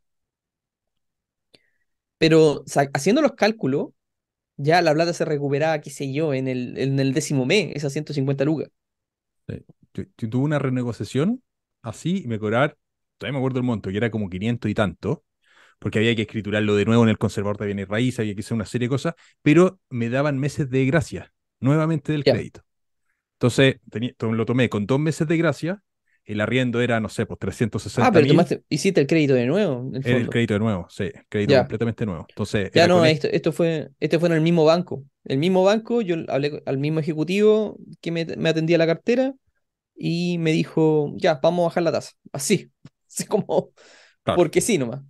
Pero 2.21 2.63
haciendo 2.93 3.21
los 3.21 3.34
cálculos, 3.34 3.89
ya 4.57 4.81
la 4.81 4.93
plata 4.93 5.13
se 5.13 5.25
recuperaba, 5.25 5.81
qué 5.81 5.89
sé 5.91 6.13
yo, 6.13 6.34
en 6.34 6.47
el, 6.47 6.77
en 6.77 6.99
el 6.99 7.13
décimo 7.13 7.45
mes, 7.45 7.71
esas 7.75 7.93
150 7.93 8.45
lucas. 8.45 8.69
Yo, 9.93 10.05
tuve 10.29 10.43
una 10.43 10.60
renegociación 10.60 11.43
así 11.81 12.21
y 12.23 12.27
me 12.27 12.39
cobraron, 12.39 12.75
todavía 13.17 13.34
me 13.34 13.39
acuerdo 13.39 13.60
el 13.60 13.65
monto, 13.65 13.89
que 13.89 13.97
era 13.97 14.12
como 14.12 14.29
500 14.29 14.71
y 14.71 14.73
tanto, 14.73 15.23
porque 15.79 15.99
había 15.99 16.15
que 16.15 16.23
escriturarlo 16.23 16.75
de 16.75 16.86
nuevo 16.86 17.03
en 17.03 17.10
el 17.10 17.17
conservador 17.17 17.57
de 17.57 17.67
bienes 17.67 17.88
raíces, 17.88 18.19
había 18.21 18.36
que 18.36 18.41
hacer 18.41 18.55
una 18.55 18.65
serie 18.65 18.88
de 18.88 18.91
cosas, 18.91 19.15
pero 19.41 19.79
me 19.89 20.10
daban 20.10 20.39
meses 20.39 20.69
de 20.69 20.86
gracia 20.86 21.34
nuevamente 21.60 22.12
del 22.13 22.25
crédito. 22.25 22.62
Entonces, 23.36 23.77
tenía- 23.91 24.13
lo 24.19 24.45
tomé 24.45 24.69
con 24.69 24.86
dos 24.88 24.99
meses 24.99 25.27
de 25.27 25.38
gracia, 25.38 25.84
el 26.25 26.41
arriendo 26.41 26.81
era, 26.81 26.99
no 26.99 27.10
sé, 27.10 27.25
pues 27.25 27.39
360 27.39 28.07
Ah, 28.07 28.12
pero 28.12 28.25
tomaste, 28.27 28.63
hiciste 28.69 29.01
el 29.01 29.07
crédito 29.07 29.34
de 29.34 29.45
nuevo, 29.45 29.81
en 29.88 29.95
el 29.95 30.03
era 30.03 30.17
el 30.17 30.29
fondo. 30.29 30.29
crédito 30.29 30.53
de 30.55 30.60
nuevo, 30.60 30.88
sí, 30.89 31.12
crédito 31.29 31.53
Ya. 31.53 31.57
completamente 31.57 32.05
nuevo. 32.05 32.25
Entonces, 32.29 32.71
Ya 32.73 32.88
no, 32.88 33.05
esto, 33.05 33.27
esto 33.27 33.51
fue, 33.51 33.91
este 33.99 34.19
fue 34.19 34.29
en 34.29 34.36
el 34.36 34.41
mismo 34.41 34.65
banco. 34.65 35.03
El 35.25 35.38
mismo 35.39 35.63
banco, 35.63 36.01
yo 36.01 36.15
hablé 36.29 36.62
al 36.65 36.77
mismo 36.77 36.99
ejecutivo 37.01 37.77
que 38.01 38.12
me, 38.12 38.25
me 38.38 38.49
atendía 38.49 38.77
la 38.77 38.88
cartera 38.88 39.34
y 39.95 40.38
me 40.39 40.51
dijo, 40.53 41.13
ya, 41.17 41.39
vamos 41.43 41.63
a 41.63 41.67
bajar 41.69 41.84
la 41.84 41.93
tasa. 41.93 42.13
Así, 42.34 42.71
así 43.10 43.25
como, 43.27 43.73
Claro. 44.23 44.41
porque 44.41 44.62
sí 44.62 44.77
nomás. 44.79 45.01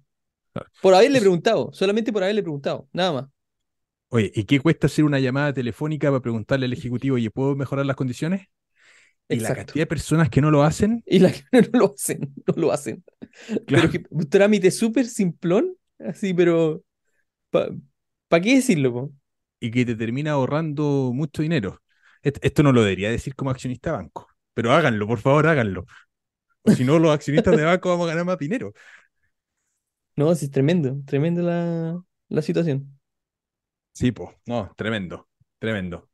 Claro. 0.53 0.69
Por 0.81 0.95
haberle 0.95 1.19
preguntado, 1.21 1.71
solamente 1.73 2.13
por 2.13 2.23
haberle 2.23 2.43
preguntado, 2.43 2.89
nada 2.93 3.13
más. 3.13 3.25
Oye, 4.09 4.31
¿y 4.35 4.43
qué 4.45 4.59
cuesta 4.59 4.87
hacer 4.87 5.05
una 5.05 5.19
llamada 5.19 5.53
telefónica 5.53 6.09
para 6.09 6.21
preguntarle 6.21 6.65
al 6.65 6.73
ejecutivo, 6.73 7.15
oye, 7.15 7.31
¿puedo 7.31 7.55
mejorar 7.55 7.85
las 7.85 7.95
condiciones? 7.95 8.47
Y 9.31 9.39
la 9.39 9.51
cantidad 9.51 9.83
de 9.83 9.87
personas 9.87 10.29
que 10.29 10.41
no 10.41 10.51
lo 10.51 10.63
hacen, 10.63 11.03
Y 11.05 11.19
la 11.19 11.31
que 11.31 11.43
no 11.73 11.79
lo 11.79 11.93
hacen, 11.95 12.33
no 12.47 12.53
lo 12.57 12.71
hacen. 12.71 13.03
claro, 13.65 13.87
Pero 13.87 13.89
que 13.89 14.05
un 14.09 14.29
trámite 14.29 14.71
súper 14.71 15.07
simplón, 15.07 15.75
así, 15.99 16.33
pero 16.33 16.83
¿para 18.27 18.41
qué 18.43 18.55
decirlo? 18.55 18.93
po? 18.93 19.11
y 19.59 19.71
que 19.71 19.85
te 19.85 19.95
termina 19.95 20.31
ahorrando 20.31 21.11
mucho 21.13 21.41
dinero. 21.41 21.81
Esto 22.23 22.63
no 22.63 22.71
lo 22.71 22.81
debería 22.83 23.09
decir 23.11 23.35
como 23.35 23.51
accionista 23.51 23.91
de 23.91 23.97
banco, 23.97 24.27
pero 24.53 24.71
háganlo, 24.73 25.07
por 25.07 25.19
favor, 25.19 25.47
háganlo. 25.47 25.85
O 26.63 26.71
si 26.71 26.85
no, 26.85 26.99
los 26.99 27.13
accionistas 27.13 27.55
de 27.55 27.63
banco 27.65 27.89
vamos 27.89 28.07
a 28.07 28.11
ganar 28.11 28.25
más 28.25 28.39
dinero. 28.39 28.73
No, 30.15 30.33
sí, 30.35 30.45
es 30.45 30.51
tremendo, 30.51 31.01
tremenda 31.05 31.41
la, 31.41 32.03
la 32.29 32.41
situación. 32.41 32.99
Sí, 33.93 34.11
pues, 34.11 34.29
no, 34.45 34.73
tremendo, 34.75 35.29
tremendo. 35.59 36.09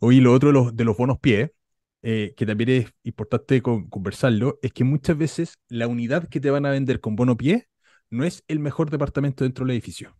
Oye, 0.00 0.20
lo 0.20 0.32
otro 0.32 0.48
de 0.48 0.52
los, 0.54 0.76
de 0.76 0.84
los 0.84 0.96
bonos 0.96 1.18
pie, 1.18 1.52
eh, 2.04 2.34
que 2.38 2.46
también 2.46 2.70
es 2.70 2.86
importante 3.04 3.62
con- 3.62 3.90
conversarlo, 3.90 4.60
es 4.62 4.72
que 4.74 4.84
muchas 4.84 5.18
veces 5.18 5.58
la 5.70 5.88
unidad 5.88 6.28
que 6.30 6.40
te 6.40 6.50
van 6.50 6.66
a 6.66 6.72
vender 6.72 7.00
con 7.00 7.16
bono 7.16 7.36
pie 7.38 7.68
no 8.10 8.24
es 8.24 8.44
el 8.48 8.60
mejor 8.60 8.90
departamento 8.90 9.44
dentro 9.44 9.66
del 9.66 9.72
edificio. 9.74 10.16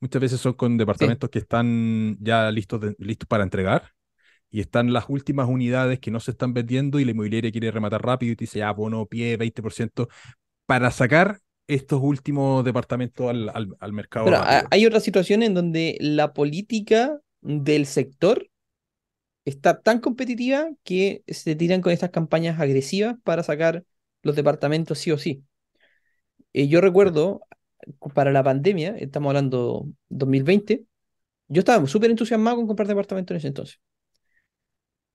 Muchas 0.00 0.22
veces 0.22 0.40
son 0.40 0.54
con 0.54 0.78
departamentos 0.78 1.30
que 1.30 1.38
están 1.40 2.16
ya 2.20 2.50
listos, 2.50 2.80
de- 2.80 2.96
listos 2.98 3.26
para 3.28 3.44
entregar 3.44 3.90
y 4.50 4.60
están 4.60 4.92
las 4.92 5.06
últimas 5.08 5.48
unidades 5.48 6.00
que 6.00 6.10
no 6.12 6.20
se 6.20 6.32
están 6.32 6.54
vendiendo 6.54 7.00
y 7.00 7.04
la 7.06 7.12
inmobiliaria 7.12 7.52
quiere 7.52 7.70
rematar 7.72 8.02
rápido 8.04 8.32
y 8.32 8.36
te 8.36 8.44
dice, 8.44 8.60
ya, 8.60 8.72
bono 8.72 9.06
pie, 9.06 9.36
20%, 9.36 10.08
para 10.66 10.90
sacar 10.92 11.40
estos 11.68 12.00
últimos 12.02 12.64
departamentos 12.64 13.28
al, 13.30 13.50
al- 13.50 13.76
al 13.80 13.92
mercado 13.94 14.30
Pero 14.30 14.38
rápido. 14.38 14.70
hay 14.70 14.86
otras 14.86 15.02
situaciones 15.04 15.48
en 15.48 15.54
donde 15.54 15.96
la 16.00 16.32
política 16.34 17.18
del 17.40 17.86
sector 17.86 18.46
está 19.50 19.80
tan 19.82 20.00
competitiva 20.00 20.70
que 20.84 21.24
se 21.28 21.54
tiran 21.56 21.82
con 21.82 21.92
estas 21.92 22.10
campañas 22.10 22.60
agresivas 22.60 23.16
para 23.24 23.42
sacar 23.42 23.84
los 24.22 24.36
departamentos 24.36 24.98
sí 24.98 25.12
o 25.12 25.18
sí. 25.18 25.44
Eh, 26.52 26.68
yo 26.68 26.80
recuerdo, 26.80 27.42
para 28.14 28.32
la 28.32 28.42
pandemia, 28.44 28.96
estamos 28.98 29.30
hablando 29.30 29.86
2020, 30.08 30.84
yo 31.48 31.60
estaba 31.60 31.86
súper 31.86 32.10
entusiasmado 32.10 32.56
con 32.58 32.66
comprar 32.68 32.88
departamentos 32.88 33.32
en 33.34 33.38
ese 33.38 33.48
entonces. 33.48 33.80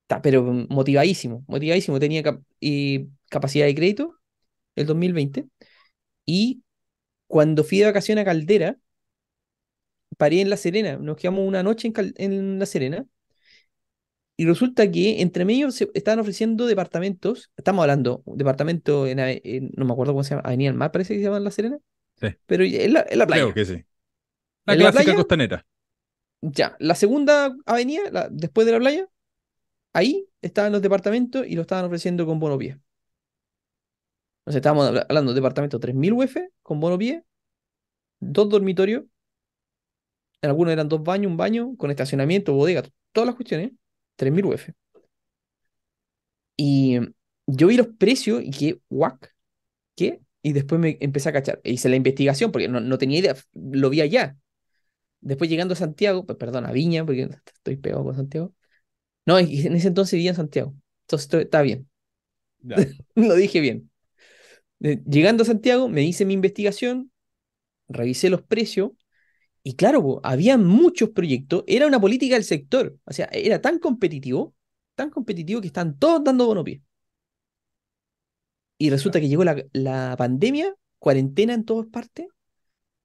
Ta, 0.06 0.22
pero 0.22 0.42
motivadísimo, 0.68 1.44
motivadísimo. 1.48 1.98
Tenía 1.98 2.22
cap- 2.22 2.40
capacidad 3.30 3.66
de 3.66 3.74
crédito 3.74 4.14
el 4.76 4.86
2020. 4.86 5.48
Y 6.26 6.62
cuando 7.28 7.64
fui 7.64 7.78
de 7.80 7.86
vacaciones 7.86 8.22
a 8.22 8.26
Caldera, 8.26 8.78
paré 10.18 10.40
en 10.40 10.50
La 10.50 10.56
Serena. 10.56 10.96
Nos 10.98 11.16
quedamos 11.16 11.46
una 11.46 11.62
noche 11.62 11.88
en, 11.88 12.14
en 12.16 12.58
La 12.58 12.66
Serena. 12.66 13.06
Y 14.38 14.44
resulta 14.46 14.90
que 14.90 15.22
entre 15.22 15.44
medio 15.46 15.70
se 15.70 15.90
estaban 15.94 16.20
ofreciendo 16.20 16.66
departamentos. 16.66 17.50
Estamos 17.56 17.82
hablando, 17.82 18.22
departamento 18.26 19.06
en, 19.06 19.18
en- 19.18 19.70
no 19.76 19.84
me 19.86 19.92
acuerdo 19.92 20.12
cómo 20.12 20.24
se 20.24 20.30
llama, 20.30 20.42
Avenida 20.44 20.70
del 20.70 20.78
Mar, 20.78 20.92
parece 20.92 21.14
que 21.14 21.20
se 21.20 21.24
llama 21.24 21.38
en 21.38 21.44
La 21.44 21.50
Serena. 21.50 21.78
Sí. 22.20 22.28
Pero 22.46 22.64
en 22.64 22.92
la, 22.94 23.06
en 23.08 23.18
la 23.18 23.26
playa. 23.26 23.42
Creo 23.44 23.54
que 23.54 23.64
sí. 23.64 23.84
La 24.66 24.74
¿En 24.74 24.78
la 24.82 24.92
clásica 24.92 25.04
playa? 25.04 25.16
costanera. 25.16 25.66
Ya, 26.42 26.76
la 26.78 26.94
segunda 26.94 27.56
avenida, 27.66 28.02
la- 28.12 28.28
después 28.30 28.66
de 28.66 28.72
la 28.72 28.78
playa, 28.78 29.08
ahí 29.94 30.28
estaban 30.42 30.72
los 30.72 30.82
departamentos 30.82 31.46
y 31.46 31.56
lo 31.56 31.62
estaban 31.62 31.86
ofreciendo 31.86 32.26
con 32.26 32.40
bono 32.40 32.58
pie. 32.58 32.80
O 34.44 34.50
sea, 34.50 34.58
estábamos 34.60 34.86
habla- 34.88 35.06
hablando 35.08 35.32
de 35.32 35.36
departamentos 35.36 35.80
3.000 35.80 36.12
UF 36.12 36.50
con 36.62 36.80
bono 36.80 36.98
pie, 36.98 37.24
dos 38.20 38.48
dormitorios, 38.50 39.04
en 40.42 40.50
algunos 40.50 40.72
eran 40.72 40.88
dos 40.88 41.02
baños, 41.02 41.30
un 41.30 41.36
baño, 41.36 41.76
con 41.76 41.90
estacionamiento, 41.90 42.52
bodega, 42.54 42.82
todas 43.12 43.26
las 43.26 43.36
cuestiones, 43.36 43.72
3.000 44.16 44.46
UF. 44.46 44.72
Y 46.56 46.98
yo 47.46 47.66
vi 47.68 47.76
los 47.76 47.88
precios 47.88 48.42
y 48.42 48.50
que, 48.50 48.80
guac, 48.88 49.34
¿qué? 49.96 50.20
Y 50.42 50.52
después 50.54 50.80
me 50.80 50.98
empecé 51.00 51.30
a 51.30 51.32
cachar. 51.32 51.60
E 51.64 51.72
hice 51.72 51.88
la 51.88 51.96
investigación 51.96 52.52
porque 52.52 52.68
no, 52.68 52.80
no 52.80 52.98
tenía 52.98 53.20
idea, 53.20 53.36
lo 53.54 53.90
vi 53.90 54.00
allá. 54.02 54.36
Después 55.20 55.50
llegando 55.50 55.74
a 55.74 55.76
Santiago, 55.76 56.26
pues, 56.26 56.38
perdón, 56.38 56.66
a 56.66 56.72
Viña, 56.72 57.04
porque 57.06 57.28
estoy 57.54 57.76
pegado 57.76 58.04
con 58.04 58.16
Santiago. 58.16 58.54
No, 59.26 59.38
en 59.38 59.76
ese 59.76 59.88
entonces 59.88 60.14
vivía 60.14 60.30
en 60.30 60.36
Santiago. 60.36 60.74
Entonces 61.02 61.34
está 61.34 61.62
bien, 61.62 61.88
lo 63.16 63.34
dije 63.34 63.60
bien. 63.60 63.90
Eh, 64.80 65.02
Llegando 65.06 65.42
a 65.44 65.46
Santiago, 65.46 65.88
me 65.88 66.02
hice 66.02 66.24
mi 66.24 66.34
investigación, 66.34 67.12
revisé 67.88 68.30
los 68.30 68.42
precios 68.42 68.92
y 69.66 69.74
claro, 69.74 70.00
po, 70.00 70.20
había 70.22 70.56
muchos 70.58 71.10
proyectos, 71.10 71.64
era 71.66 71.88
una 71.88 71.98
política 71.98 72.36
del 72.36 72.44
sector, 72.44 72.96
o 73.04 73.12
sea, 73.12 73.28
era 73.32 73.60
tan 73.60 73.80
competitivo, 73.80 74.54
tan 74.94 75.10
competitivo 75.10 75.60
que 75.60 75.66
están 75.66 75.98
todos 75.98 76.22
dando 76.22 76.46
bono 76.46 76.62
pie. 76.62 76.82
Y 78.78 78.90
resulta 78.90 79.20
que 79.20 79.28
llegó 79.28 79.42
la, 79.42 79.60
la 79.72 80.14
pandemia, 80.16 80.72
cuarentena 81.00 81.52
en 81.52 81.64
todas 81.64 81.88
partes 81.88 82.28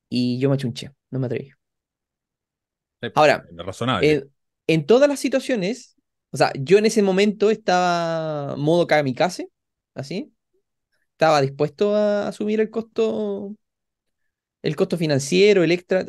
y 0.07 0.37
yo 0.37 0.49
me 0.49 0.55
achunché, 0.55 0.91
no 1.09 1.17
me 1.17 1.25
atreví. 1.25 1.51
Ahora, 3.15 3.43
Es 3.49 3.65
razonable. 3.65 4.11
En, 4.11 4.31
en 4.67 4.85
todas 4.85 5.09
las 5.09 5.19
situaciones, 5.19 5.95
o 6.29 6.37
sea, 6.37 6.51
yo 6.59 6.77
en 6.77 6.85
ese 6.85 7.01
momento 7.01 7.49
estaba 7.49 8.55
modo 8.55 8.85
kamikaze, 8.85 9.49
así. 9.95 10.31
Estaba 11.13 11.41
dispuesto 11.41 11.95
a 11.95 12.27
asumir 12.27 12.61
el 12.61 12.69
costo, 12.69 13.55
el 14.61 14.75
costo 14.75 14.95
financiero, 14.95 15.63
el 15.63 15.71
extra. 15.71 16.05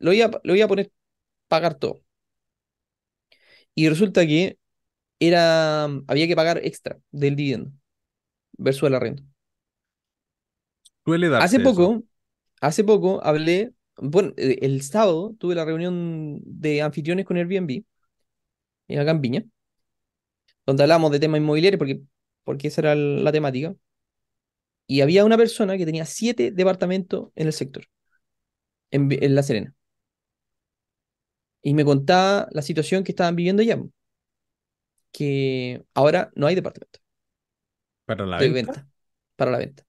Eh, 0.00 0.04
Lo 0.04 0.12
iba, 0.12 0.30
lo 0.44 0.54
iba 0.56 0.64
a 0.66 0.68
poner, 0.68 0.92
pagar 1.48 1.74
todo. 1.76 2.02
Y 3.74 3.88
resulta 3.88 4.26
que 4.26 4.58
era, 5.20 5.84
había 6.08 6.28
que 6.28 6.36
pagar 6.36 6.60
extra 6.64 7.00
del 7.12 7.36
dividendo 7.36 7.72
versus 8.58 8.84
el 8.88 8.94
darse 11.28 11.44
Hace 11.44 11.60
eso. 11.62 11.72
poco, 11.72 12.04
hace 12.60 12.84
poco 12.84 13.24
hablé, 13.24 13.74
bueno, 13.96 14.32
eh, 14.36 14.58
el 14.62 14.82
sábado 14.82 15.34
tuve 15.38 15.54
la 15.54 15.64
reunión 15.64 16.40
de 16.44 16.82
anfitriones 16.82 17.26
con 17.26 17.36
Airbnb, 17.36 17.84
en 18.88 18.98
acá 19.00 19.10
en 19.12 19.20
Viña, 19.20 19.44
donde 20.66 20.82
hablamos 20.84 21.10
de 21.12 21.20
temas 21.20 21.40
inmobiliarios, 21.40 21.78
porque, 21.78 22.00
porque 22.44 22.68
esa 22.68 22.80
era 22.82 22.94
la 22.94 23.32
temática. 23.32 23.74
Y 24.86 25.00
había 25.00 25.24
una 25.24 25.38
persona 25.38 25.78
que 25.78 25.86
tenía 25.86 26.04
siete 26.04 26.50
departamentos 26.50 27.30
en 27.34 27.46
el 27.46 27.52
sector, 27.54 27.84
en 28.90 29.34
La 29.34 29.42
Serena. 29.42 29.74
Y 31.62 31.74
me 31.74 31.84
contaba 31.84 32.48
la 32.52 32.62
situación 32.62 33.04
que 33.04 33.12
estaban 33.12 33.36
viviendo 33.36 33.62
allá, 33.62 33.78
que 35.12 35.84
ahora 35.94 36.30
no 36.34 36.46
hay 36.46 36.54
departamento 36.54 37.00
Para 38.04 38.26
la 38.26 38.38
venta. 38.40 38.72
venta 38.72 38.88
para 39.36 39.50
la 39.52 39.58
venta. 39.58 39.84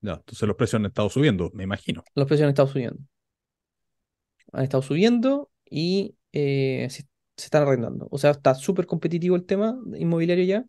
Ya, 0.00 0.14
entonces 0.14 0.46
los 0.48 0.56
precios 0.56 0.80
han 0.80 0.86
estado 0.86 1.10
subiendo, 1.10 1.50
me 1.54 1.64
imagino. 1.64 2.02
Los 2.16 2.26
precios 2.26 2.46
han 2.46 2.50
estado 2.50 2.66
subiendo. 2.68 2.98
Han 4.52 4.64
estado 4.64 4.82
subiendo 4.82 5.50
y 5.68 6.16
eh, 6.32 6.86
se, 6.90 7.02
se 7.36 7.44
están 7.46 7.62
arrendando. 7.64 8.08
O 8.10 8.18
sea, 8.18 8.30
está 8.32 8.54
súper 8.54 8.86
competitivo 8.86 9.36
el 9.36 9.44
tema 9.46 9.76
inmobiliario 9.96 10.44
ya. 10.44 10.60
O 10.60 10.66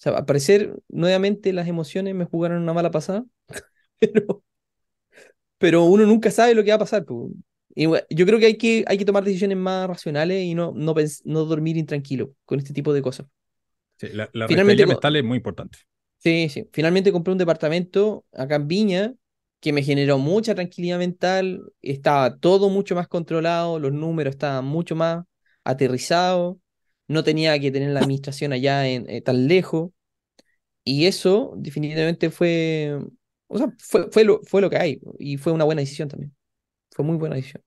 sea, 0.00 0.12
al 0.16 0.26
parecer, 0.26 0.80
nuevamente 0.88 1.52
las 1.52 1.68
emociones 1.68 2.14
me 2.14 2.24
jugaron 2.24 2.62
una 2.62 2.72
mala 2.72 2.90
pasada. 2.90 3.24
Pero, 4.00 4.44
pero 5.58 5.84
uno 5.84 6.06
nunca 6.06 6.30
sabe 6.30 6.54
lo 6.54 6.62
que 6.64 6.70
va 6.70 6.76
a 6.76 6.78
pasar. 6.80 7.04
po. 7.04 7.30
Y 7.78 7.86
bueno, 7.86 8.04
yo 8.10 8.26
creo 8.26 8.40
que 8.40 8.46
hay 8.46 8.56
que, 8.56 8.84
hay 8.88 8.98
que 8.98 9.04
tomar 9.04 9.22
decisiones 9.22 9.56
más 9.56 9.86
racionales 9.86 10.42
y 10.42 10.52
no, 10.52 10.72
no, 10.74 10.96
no 11.24 11.44
dormir 11.44 11.76
intranquilo 11.76 12.34
con 12.44 12.58
este 12.58 12.74
tipo 12.74 12.92
de 12.92 13.02
cosas. 13.02 13.26
Sí, 13.98 14.08
la 14.12 14.28
la 14.32 14.48
Finalmente, 14.48 14.84
mental 14.84 15.14
es 15.14 15.22
muy 15.22 15.36
importante. 15.36 15.78
Sí, 16.18 16.48
sí. 16.48 16.68
Finalmente 16.72 17.12
compré 17.12 17.30
un 17.30 17.38
departamento 17.38 18.24
acá 18.32 18.56
en 18.56 18.66
Viña 18.66 19.14
que 19.60 19.72
me 19.72 19.84
generó 19.84 20.18
mucha 20.18 20.56
tranquilidad 20.56 20.98
mental. 20.98 21.62
Estaba 21.80 22.36
todo 22.36 22.68
mucho 22.68 22.96
más 22.96 23.06
controlado, 23.06 23.78
los 23.78 23.92
números 23.92 24.32
estaban 24.32 24.64
mucho 24.64 24.96
más 24.96 25.24
aterrizados. 25.62 26.56
No 27.06 27.22
tenía 27.22 27.60
que 27.60 27.70
tener 27.70 27.90
la 27.90 28.00
administración 28.00 28.52
allá 28.52 28.88
en, 28.88 29.08
eh, 29.08 29.20
tan 29.20 29.46
lejos. 29.46 29.92
Y 30.82 31.06
eso 31.06 31.52
definitivamente 31.56 32.30
fue, 32.30 32.98
O 33.46 33.56
sea, 33.56 33.72
fue, 33.78 34.10
fue, 34.10 34.24
lo, 34.24 34.40
fue 34.42 34.60
lo 34.62 34.68
que 34.68 34.78
hay 34.78 35.00
y 35.20 35.36
fue 35.36 35.52
una 35.52 35.62
buena 35.62 35.80
decisión 35.80 36.08
también. 36.08 36.34
Fue 36.90 37.04
muy 37.04 37.16
buena 37.16 37.36
decisión. 37.36 37.62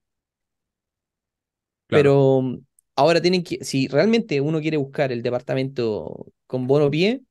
Pero 1.91 2.60
ahora 2.95 3.21
tienen 3.21 3.43
que, 3.43 3.63
si 3.63 3.88
realmente 3.88 4.41
uno 4.41 4.62
quiere 4.62 4.77
buscar 4.77 5.12
el 5.12 5.21
departamento 5.23 6.27
con 6.47 6.67
bono 6.67 6.89
pie, 6.91 7.23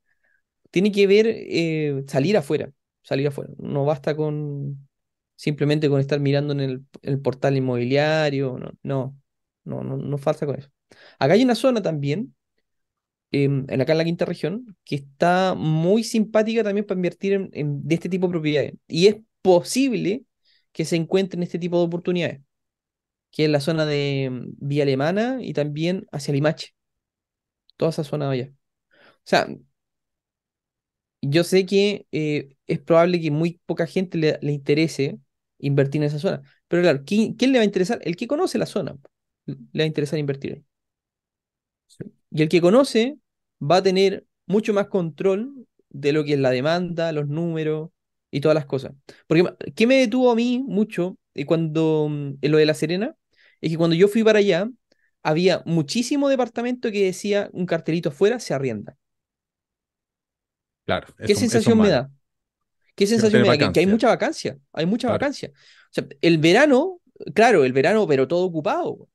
tiene 0.71 0.93
que 0.93 1.07
ver 1.07 1.27
eh, 1.29 2.05
salir 2.09 2.37
afuera, 2.37 2.73
salir 3.03 3.27
afuera. 3.29 3.51
No 3.59 3.85
basta 3.85 4.17
con 4.17 4.89
simplemente 5.37 5.89
con 5.89 6.01
estar 6.01 6.21
mirando 6.21 6.53
en 6.53 6.61
el, 6.61 6.87
el 7.03 7.21
portal 7.21 7.57
inmobiliario, 7.57 8.59
no, 8.59 8.73
no, 8.83 9.17
no, 9.65 9.83
no, 9.85 9.97
no 9.97 10.19
falta 10.19 10.47
con 10.47 10.57
eso. 10.59 10.71
Acá 11.19 11.35
hay 11.35 11.45
una 11.45 11.55
zona 11.55 11.83
también, 11.83 12.35
em, 13.33 13.65
en 13.69 13.81
acá 13.81 13.93
en 13.93 13.99
la 13.99 14.05
quinta 14.05 14.25
región, 14.25 14.77
que 14.85 14.97
está 14.97 15.55
muy 15.57 16.05
simpática 16.05 16.65
también 16.65 16.87
para 16.87 16.99
invertir 16.99 17.33
en, 17.35 17.51
en- 17.53 17.87
de 17.87 17.95
este 17.95 18.09
tipo 18.09 18.27
de 18.27 18.33
propiedades. 18.33 18.75
Y 18.89 19.07
es 19.09 19.17
posible 19.43 20.25
que 20.73 20.85
se 20.85 20.97
encuentren 20.97 21.43
este 21.43 21.59
tipo 21.59 21.79
de 21.79 21.85
oportunidades, 21.87 22.41
que 23.31 23.45
es 23.47 23.51
la 23.51 23.61
zona 23.61 23.87
de 23.87 24.31
Vía 24.59 24.83
Alemana 24.85 25.39
y 25.41 25.53
también 25.55 26.07
hacia 26.13 26.35
Limache, 26.35 26.75
toda 27.77 27.91
esa 27.91 28.05
zona 28.05 28.27
de 28.31 28.33
allá. 28.43 28.53
O 28.53 29.23
sea, 29.25 29.49
yo 31.23 31.45
sé 31.45 31.67
que 31.67 32.07
eh, 32.13 32.57
es 32.67 32.81
probable 32.81 33.21
que 33.21 33.31
muy 33.31 33.61
poca 33.67 33.87
gente 33.87 34.19
le, 34.19 34.39
le 34.43 34.53
interese 34.53 35.19
invertir 35.59 36.01
en 36.03 36.09
esa 36.09 36.19
zona, 36.19 36.43
pero 36.69 36.83
claro, 36.83 37.03
¿quién, 37.05 37.35
quién 37.35 37.53
le 37.53 37.59
va 37.59 37.63
a 37.63 37.65
interesar? 37.67 38.01
El 38.05 38.17
que 38.17 38.27
conoce 38.27 38.59
la 38.59 38.67
zona, 38.67 38.97
le 39.47 39.57
va 39.83 39.85
a 39.85 39.87
interesar 39.87 40.19
invertir 40.19 40.53
ahí. 40.55 40.65
sí, 41.87 42.05
Y 42.31 42.43
el 42.43 42.49
que 42.49 42.61
conoce 42.61 43.19
va 43.63 43.77
a 43.77 43.83
tener 43.83 44.27
mucho 44.47 44.73
más 44.75 44.89
control 44.89 45.67
de 45.91 46.13
lo 46.13 46.25
que 46.25 46.35
es 46.35 46.39
la 46.41 46.51
demanda, 46.51 47.13
los 47.13 47.29
números 47.29 47.91
y 48.31 48.41
todas 48.41 48.55
las 48.55 48.67
cosas. 48.67 48.93
Porque, 49.27 49.45
¿qué 49.75 49.87
me 49.87 49.97
detuvo 49.97 50.31
a 50.31 50.35
mí 50.37 50.63
mucho 50.67 51.19
cuando, 51.47 52.09
mm, 52.11 52.39
en 52.43 52.53
lo 52.53 52.59
de 52.59 52.67
La 52.67 52.75
Serena? 52.75 53.17
Es 53.61 53.71
que 53.71 53.77
cuando 53.79 53.97
yo 53.97 54.09
fui 54.09 54.25
para 54.25 54.39
allá, 54.41 54.69
había 55.23 55.63
muchísimo 55.67 56.29
departamento 56.29 56.91
que 56.91 57.05
decía 57.07 57.51
un 57.53 57.67
cartelito 57.67 58.11
afuera, 58.11 58.41
se 58.41 58.55
arrienda. 58.55 58.97
claro, 60.85 61.15
¿Qué 61.25 61.35
eso, 61.35 61.47
eso 61.51 61.71
es 61.71 61.75
sensación 61.75 61.81
me 61.81 61.89
da? 61.91 62.11
¿Qué 62.97 63.07
sensación 63.09 63.43
me 63.43 63.49
da? 63.49 63.59
Que, 63.59 63.73
que 63.73 63.81
hay 63.81 63.87
mucha 63.87 64.09
vacancia, 64.09 64.59
hay 64.73 64.87
mucha 64.87 65.09
claro. 65.09 65.11
vacancia. 65.11 65.51
O 65.55 65.93
sea, 65.93 66.07
el 66.23 66.39
verano, 66.39 67.01
claro, 67.35 67.65
el 67.65 67.73
verano, 67.73 68.07
pero 68.09 68.29
todo 68.29 68.45
ocupado. 68.47 69.09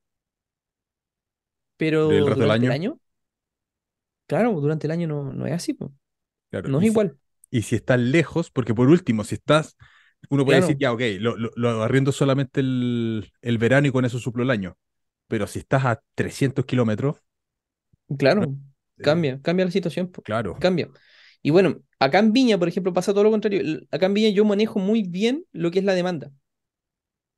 Pero 1.77 2.01
el 2.07 2.25
resto 2.25 2.43
del 2.43 2.51
durante 2.51 2.65
el 2.65 2.71
año, 2.71 2.71
año, 2.71 2.99
claro, 4.27 4.53
durante 4.61 4.87
el 4.87 4.91
año 4.91 5.07
no, 5.07 5.33
no 5.33 5.45
es 5.47 5.53
así, 5.53 5.77
claro. 6.49 6.71
No 6.71 6.79
es 6.79 6.85
Y 6.85 6.87
si, 6.87 7.01
igual. 7.01 7.17
y 7.51 7.61
si 7.63 7.75
estás 7.75 7.99
lejos, 7.99 8.51
porque 8.51 8.73
por 8.75 8.89
último, 8.89 9.23
si 9.23 9.35
estás, 9.35 9.77
uno 10.29 10.45
puede 10.45 10.57
decir, 10.61 10.77
ya, 10.79 10.91
ok, 10.93 11.01
lo, 11.19 11.37
lo, 11.37 11.51
lo 11.55 11.83
arriendo 11.83 12.11
solamente 12.11 12.59
el, 12.61 13.31
el 13.41 13.57
verano 13.57 13.87
y 13.87 13.91
con 13.91 14.05
eso 14.05 14.19
suplo 14.19 14.43
el 14.43 14.51
año. 14.51 14.77
Pero 15.27 15.47
si 15.47 15.59
estás 15.59 15.85
a 15.85 16.01
300 16.15 16.65
kilómetros, 16.65 17.17
claro, 18.17 18.55
eh, 18.97 19.03
cambia, 19.03 19.41
cambia 19.41 19.65
la 19.65 19.71
situación, 19.71 20.11
claro, 20.23 20.59
Cambia. 20.59 20.89
Y 21.41 21.51
bueno, 21.51 21.81
acá 21.99 22.19
en 22.19 22.33
Viña, 22.33 22.57
por 22.57 22.67
ejemplo, 22.67 22.93
pasa 22.93 23.13
todo 23.13 23.23
lo 23.25 23.31
contrario. 23.31 23.81
Acá 23.91 24.07
en 24.07 24.13
Viña 24.15 24.29
yo 24.29 24.45
manejo 24.45 24.79
muy 24.79 25.03
bien 25.03 25.45
lo 25.51 25.71
que 25.71 25.79
es 25.79 25.85
la 25.85 25.93
demanda. 25.93 26.31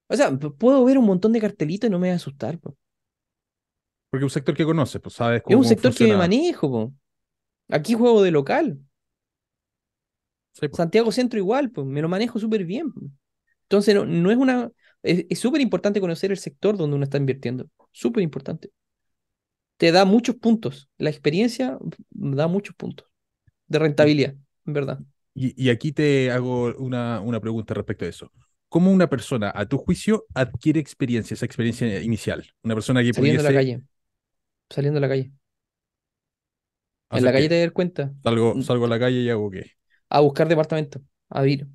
O 0.10 0.16
sea, 0.18 0.30
puedo 0.38 0.84
ver 0.86 0.98
un 0.98 1.06
montón 1.06 1.32
de 1.34 1.40
cartelitos 1.42 1.88
y 1.88 1.92
no 1.92 1.98
me 2.00 2.08
voy 2.08 2.14
a 2.14 2.16
asustar, 2.16 2.60
po. 2.60 2.76
porque 4.10 4.22
es 4.26 4.32
un 4.32 4.34
sector 4.34 4.56
que 4.56 4.66
conoces, 4.66 5.02
pues 5.02 5.16
sabes 5.16 5.42
Es 5.48 5.56
un 5.56 5.64
cómo 5.64 5.64
sector 5.64 5.94
que 5.96 6.06
me 6.08 6.18
manejo, 6.18 6.70
po. 6.70 6.94
Aquí 7.70 7.94
juego 7.96 8.24
de 8.24 8.32
local. 8.32 8.80
Sí, 10.60 10.68
pues. 10.70 10.82
Santiago 10.82 11.12
Centro 11.12 11.40
igual, 11.40 11.72
pues 11.72 11.88
me 11.88 12.02
lo 12.02 12.10
manejo 12.10 12.40
súper 12.40 12.66
bien. 12.66 12.94
Entonces, 13.64 13.96
no, 13.96 14.06
no 14.06 14.32
es 14.32 14.38
una. 14.38 14.72
Es 15.04 15.40
súper 15.40 15.62
importante 15.62 16.02
conocer 16.02 16.32
el 16.32 16.38
sector 16.38 16.78
donde 16.78 16.96
uno 16.96 17.04
está 17.06 17.18
invirtiendo. 17.18 17.70
Súper 17.92 18.24
importante. 18.24 18.72
Te 19.78 19.92
da 19.92 20.06
muchos 20.06 20.36
puntos. 20.36 20.90
La 20.98 21.10
experiencia 21.10 21.78
da 22.12 22.48
muchos 22.48 22.76
puntos 22.76 23.08
de 23.68 23.80
rentabilidad, 23.80 24.36
en 24.66 24.74
verdad. 24.74 25.00
y- 25.34 25.54
y 25.68 25.70
aquí 25.70 25.92
te 25.92 26.32
hago 26.32 26.74
una, 26.78 27.20
una 27.22 27.40
pregunta 27.40 27.74
respecto 27.74 28.06
a 28.06 28.08
eso. 28.08 28.32
¿Cómo 28.70 28.92
una 28.92 29.08
persona, 29.10 29.52
a 29.56 29.66
tu 29.66 29.78
juicio, 29.78 30.26
adquiere 30.34 30.80
experiencia, 30.80 31.34
esa 31.36 31.46
experiencia 31.46 32.02
inicial? 32.02 32.46
Una 32.64 32.74
persona 32.76 33.02
que 33.04 33.14
Saliendo 33.14 33.42
a 33.42 33.44
la 33.44 33.54
calle. 33.54 33.84
Saliendo 34.70 35.00
a 35.00 35.02
la 35.02 35.10
calle. 35.10 35.34
En 37.12 37.26
la 37.26 37.32
calle 37.34 37.50
te 37.50 37.60
das 37.62 37.72
cuenta. 37.74 38.14
Salgo, 38.24 38.56
mm, 38.56 38.62
salgo 38.62 38.86
a 38.86 38.90
la 38.90 39.00
calle 39.00 39.22
y 39.22 39.30
hago 39.30 39.50
qué. 39.52 39.77
A 40.10 40.20
buscar 40.22 40.48
departamento. 40.48 41.02
A 41.30 41.42
ver. 41.42 41.68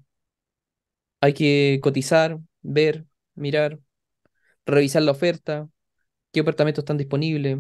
Hay 1.21 1.35
que 1.35 1.79
cotizar, 1.83 2.39
ver, 2.63 3.07
mirar, 3.35 3.79
revisar 4.67 5.03
la 5.03 5.13
oferta, 5.13 5.69
qué 6.33 6.41
apartamentos 6.41 6.83
están 6.83 6.99
disponibles. 6.99 7.59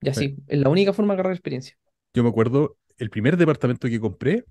Y 0.00 0.08
así. 0.08 0.36
Es 0.48 0.58
la 0.58 0.68
única 0.68 0.92
forma 0.92 1.14
de 1.14 1.20
agarrar 1.20 1.34
experiencia. 1.34 1.76
Yo 2.12 2.22
me 2.22 2.28
acuerdo, 2.28 2.76
el 2.98 3.10
primer 3.10 3.36
departamento 3.36 3.88
que 3.88 4.00
compré, 4.00 4.44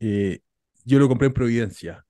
eh, 0.00 0.40
yo 0.84 0.98
lo 0.98 1.08
compré 1.08 1.26
en 1.28 1.34
Providencia. 1.34 2.04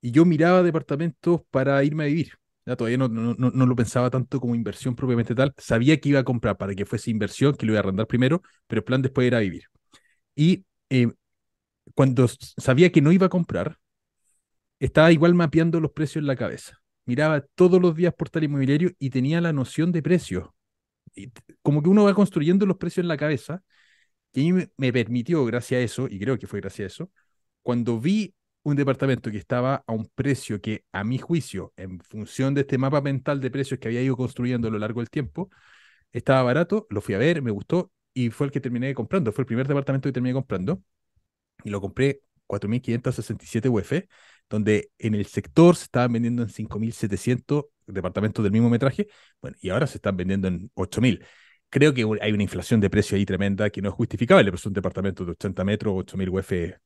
Y 0.00 0.10
yo 0.10 0.24
miraba 0.24 0.62
departamentos 0.62 1.42
para 1.50 1.82
irme 1.84 2.04
a 2.04 2.06
vivir. 2.06 2.32
Ya, 2.64 2.76
todavía 2.76 2.98
no, 2.98 3.08
no, 3.08 3.34
no, 3.34 3.50
no 3.50 3.66
lo 3.66 3.76
pensaba 3.76 4.10
tanto 4.10 4.40
como 4.40 4.54
inversión 4.54 4.94
propiamente 4.94 5.34
tal. 5.34 5.52
Sabía 5.58 5.98
que 5.98 6.10
iba 6.10 6.20
a 6.20 6.24
comprar 6.24 6.56
para 6.56 6.74
que 6.74 6.86
fuese 6.86 7.10
inversión, 7.10 7.54
que 7.54 7.66
lo 7.66 7.72
iba 7.72 7.80
a 7.80 7.82
arrendar 7.82 8.06
primero, 8.06 8.42
pero 8.66 8.80
el 8.80 8.84
plan 8.84 9.02
después 9.02 9.26
era 9.26 9.40
vivir. 9.40 9.64
Y 10.34 10.64
eh, 10.90 11.08
cuando 11.94 12.28
sabía 12.28 12.90
que 12.90 13.00
no 13.00 13.12
iba 13.12 13.26
a 13.26 13.30
comprar, 13.30 13.78
estaba 14.80 15.12
igual 15.12 15.34
mapeando 15.34 15.80
los 15.80 15.92
precios 15.92 16.22
en 16.22 16.26
la 16.26 16.36
cabeza. 16.36 16.78
Miraba 17.04 17.44
todos 17.54 17.80
los 17.80 17.94
días 17.94 18.14
portal 18.14 18.44
inmobiliario 18.44 18.92
y 18.98 19.10
tenía 19.10 19.40
la 19.40 19.52
noción 19.52 19.92
de 19.92 20.02
precios. 20.02 20.48
Como 21.62 21.82
que 21.82 21.88
uno 21.88 22.04
va 22.04 22.14
construyendo 22.14 22.66
los 22.66 22.78
precios 22.78 23.04
en 23.04 23.08
la 23.08 23.16
cabeza, 23.16 23.62
me, 24.34 24.70
me 24.76 24.92
permitió, 24.92 25.44
gracias 25.44 25.78
a 25.78 25.82
eso, 25.82 26.08
y 26.08 26.18
creo 26.18 26.38
que 26.38 26.46
fue 26.46 26.60
gracias 26.60 26.84
a 26.84 26.94
eso, 26.94 27.10
cuando 27.62 28.00
vi 28.00 28.34
un 28.62 28.76
departamento 28.76 29.30
que 29.30 29.38
estaba 29.38 29.84
a 29.86 29.92
un 29.92 30.08
precio 30.14 30.60
que, 30.60 30.84
a 30.92 31.04
mi 31.04 31.18
juicio, 31.18 31.72
en 31.76 32.00
función 32.00 32.54
de 32.54 32.62
este 32.62 32.78
mapa 32.78 33.00
mental 33.00 33.40
de 33.40 33.50
precios 33.50 33.80
que 33.80 33.88
había 33.88 34.02
ido 34.02 34.16
construyendo 34.16 34.68
a 34.68 34.70
lo 34.70 34.78
largo 34.78 35.00
del 35.00 35.10
tiempo, 35.10 35.50
estaba 36.12 36.42
barato, 36.42 36.86
lo 36.90 37.00
fui 37.00 37.14
a 37.14 37.18
ver, 37.18 37.42
me 37.42 37.50
gustó 37.50 37.90
y 38.14 38.30
fue 38.30 38.46
el 38.46 38.52
que 38.52 38.60
terminé 38.60 38.94
comprando. 38.94 39.32
Fue 39.32 39.42
el 39.42 39.46
primer 39.46 39.66
departamento 39.66 40.08
que 40.08 40.12
terminé 40.12 40.34
comprando 40.34 40.82
y 41.64 41.70
lo 41.70 41.80
compré 41.80 42.22
4.567 42.46 43.68
UF, 43.68 44.08
donde 44.48 44.90
en 44.98 45.14
el 45.14 45.26
sector 45.26 45.76
se 45.76 45.84
estaban 45.84 46.12
vendiendo 46.12 46.42
en 46.42 46.48
5.700 46.48 47.64
departamentos 47.86 48.42
del 48.42 48.52
mismo 48.52 48.68
metraje, 48.68 49.08
bueno, 49.40 49.56
y 49.60 49.70
ahora 49.70 49.86
se 49.86 49.98
están 49.98 50.16
vendiendo 50.16 50.48
en 50.48 50.70
8.000. 50.74 51.24
Creo 51.70 51.94
que 51.94 52.06
hay 52.20 52.32
una 52.32 52.42
inflación 52.42 52.80
de 52.80 52.90
precio 52.90 53.16
ahí 53.16 53.24
tremenda 53.24 53.70
que 53.70 53.80
no 53.80 53.88
es 53.88 53.94
justificable, 53.94 54.44
pero 54.44 54.58
son 54.58 54.72
departamentos 54.72 55.26
de 55.26 55.32
80 55.32 55.64
metros, 55.64 55.94
8.000 55.94 56.28
UF 56.28 56.52
es 56.52 56.76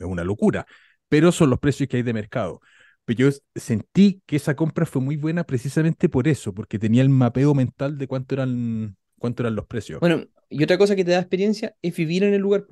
una 0.00 0.24
locura, 0.24 0.66
pero 1.08 1.32
son 1.32 1.50
los 1.50 1.58
precios 1.58 1.88
que 1.88 1.96
hay 1.96 2.02
de 2.02 2.12
mercado. 2.12 2.60
Pero 3.06 3.30
yo 3.30 3.38
sentí 3.54 4.20
que 4.26 4.36
esa 4.36 4.56
compra 4.56 4.84
fue 4.84 5.00
muy 5.00 5.16
buena 5.16 5.44
precisamente 5.44 6.08
por 6.08 6.28
eso, 6.28 6.52
porque 6.52 6.78
tenía 6.78 7.02
el 7.02 7.08
mapeo 7.08 7.54
mental 7.54 7.96
de 7.96 8.08
cuánto 8.08 8.34
eran, 8.34 8.96
cuánto 9.18 9.42
eran 9.42 9.54
los 9.54 9.66
precios. 9.66 10.00
Bueno, 10.00 10.24
y 10.48 10.62
otra 10.62 10.76
cosa 10.76 10.96
que 10.96 11.04
te 11.04 11.12
da 11.12 11.20
experiencia 11.20 11.74
es 11.80 11.96
vivir 11.96 12.24
en 12.24 12.34
el 12.34 12.40
lugar. 12.40 12.66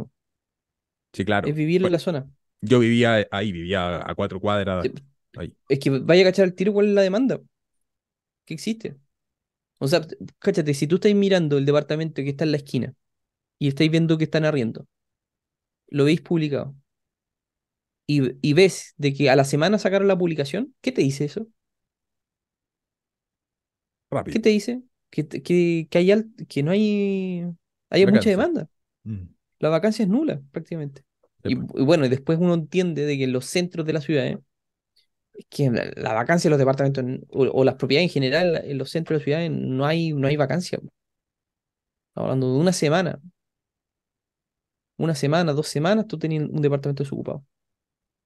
Sí, 1.14 1.24
claro. 1.24 1.48
Es 1.48 1.54
vivir 1.54 1.82
en 1.82 1.92
la 1.92 1.98
zona. 1.98 2.28
yo 2.60 2.78
vivía 2.80 3.26
ahí, 3.30 3.52
vivía 3.52 4.08
a 4.08 4.14
cuatro 4.14 4.40
cuadras 4.40 4.84
ahí. 5.36 5.54
Es 5.68 5.78
que 5.78 5.90
vaya 5.90 6.22
a 6.22 6.24
cachar 6.26 6.44
el 6.44 6.54
tiro 6.54 6.72
cuál 6.72 6.88
es 6.88 6.92
la 6.94 7.02
demanda 7.02 7.40
que 8.44 8.54
existe. 8.54 8.96
O 9.80 9.88
sea, 9.88 10.02
cáchate, 10.38 10.74
si 10.74 10.86
tú 10.86 10.96
estás 10.96 11.14
mirando 11.14 11.58
el 11.58 11.66
departamento 11.66 12.22
que 12.22 12.30
está 12.30 12.44
en 12.44 12.52
la 12.52 12.58
esquina 12.58 12.94
y 13.58 13.68
estáis 13.68 13.90
viendo 13.90 14.18
que 14.18 14.24
están 14.24 14.44
arriendo, 14.44 14.86
lo 15.88 16.04
veis 16.04 16.20
publicado 16.20 16.74
y, 18.06 18.36
y 18.46 18.52
ves 18.54 18.94
de 18.96 19.14
que 19.14 19.30
a 19.30 19.36
la 19.36 19.44
semana 19.44 19.78
sacaron 19.78 20.08
la 20.08 20.18
publicación, 20.18 20.74
¿qué 20.80 20.92
te 20.92 21.02
dice 21.02 21.24
eso? 21.24 21.48
¿Qué 24.12 24.14
Rápido. 24.16 24.40
te 24.40 24.48
dice? 24.50 24.82
Que, 25.10 25.26
que, 25.28 25.42
que, 25.90 25.98
hay 25.98 26.12
que 26.48 26.62
no 26.62 26.70
hay, 26.72 27.44
hay 27.90 28.06
mucha 28.06 28.30
demanda. 28.30 28.68
Mm, 29.04 29.33
La 29.58 29.68
vacancia 29.68 30.02
es 30.04 30.08
nula, 30.08 30.42
prácticamente. 30.52 31.04
sí, 31.42 31.50
Y, 31.50 31.54
pues. 31.54 31.66
y 31.74 31.84
bueno, 31.84 32.06
y 32.06 32.08
después 32.08 32.38
uno 32.38 32.54
entiende 32.54 33.04
de 33.06 33.16
que 33.18 33.24
en 33.24 33.32
los 33.32 33.46
centros 33.46 33.86
de 33.86 33.92
la 33.92 34.00
ciudad, 34.00 34.26
¿eh? 34.26 34.38
es 35.34 35.46
que 35.50 35.70
la, 35.70 35.90
la 35.96 36.12
vacancia 36.14 36.48
de 36.48 36.52
los 36.52 36.58
departamentos 36.58 37.04
en- 37.04 37.24
o, 37.30 37.44
o 37.46 37.64
las 37.64 37.76
propiedades 37.76 38.10
en 38.10 38.14
general 38.14 38.62
en 38.64 38.78
los 38.78 38.90
centros 38.90 39.18
de 39.18 39.20
la 39.20 39.24
ciudad 39.24 39.50
no 39.50 39.86
hay, 39.86 40.12
no 40.12 40.28
hay 40.28 40.36
vacancia. 40.36 40.78
Estamos 40.78 40.92
hablando 42.16 42.52
de 42.54 42.58
una 42.60 42.72
semana, 42.72 43.20
una 44.98 45.14
semana, 45.14 45.52
dos 45.52 45.68
semanas, 45.68 46.06
tú 46.08 46.18
tenías 46.18 46.44
un 46.50 46.60
departamento 46.62 47.02
desocupado. 47.04 47.44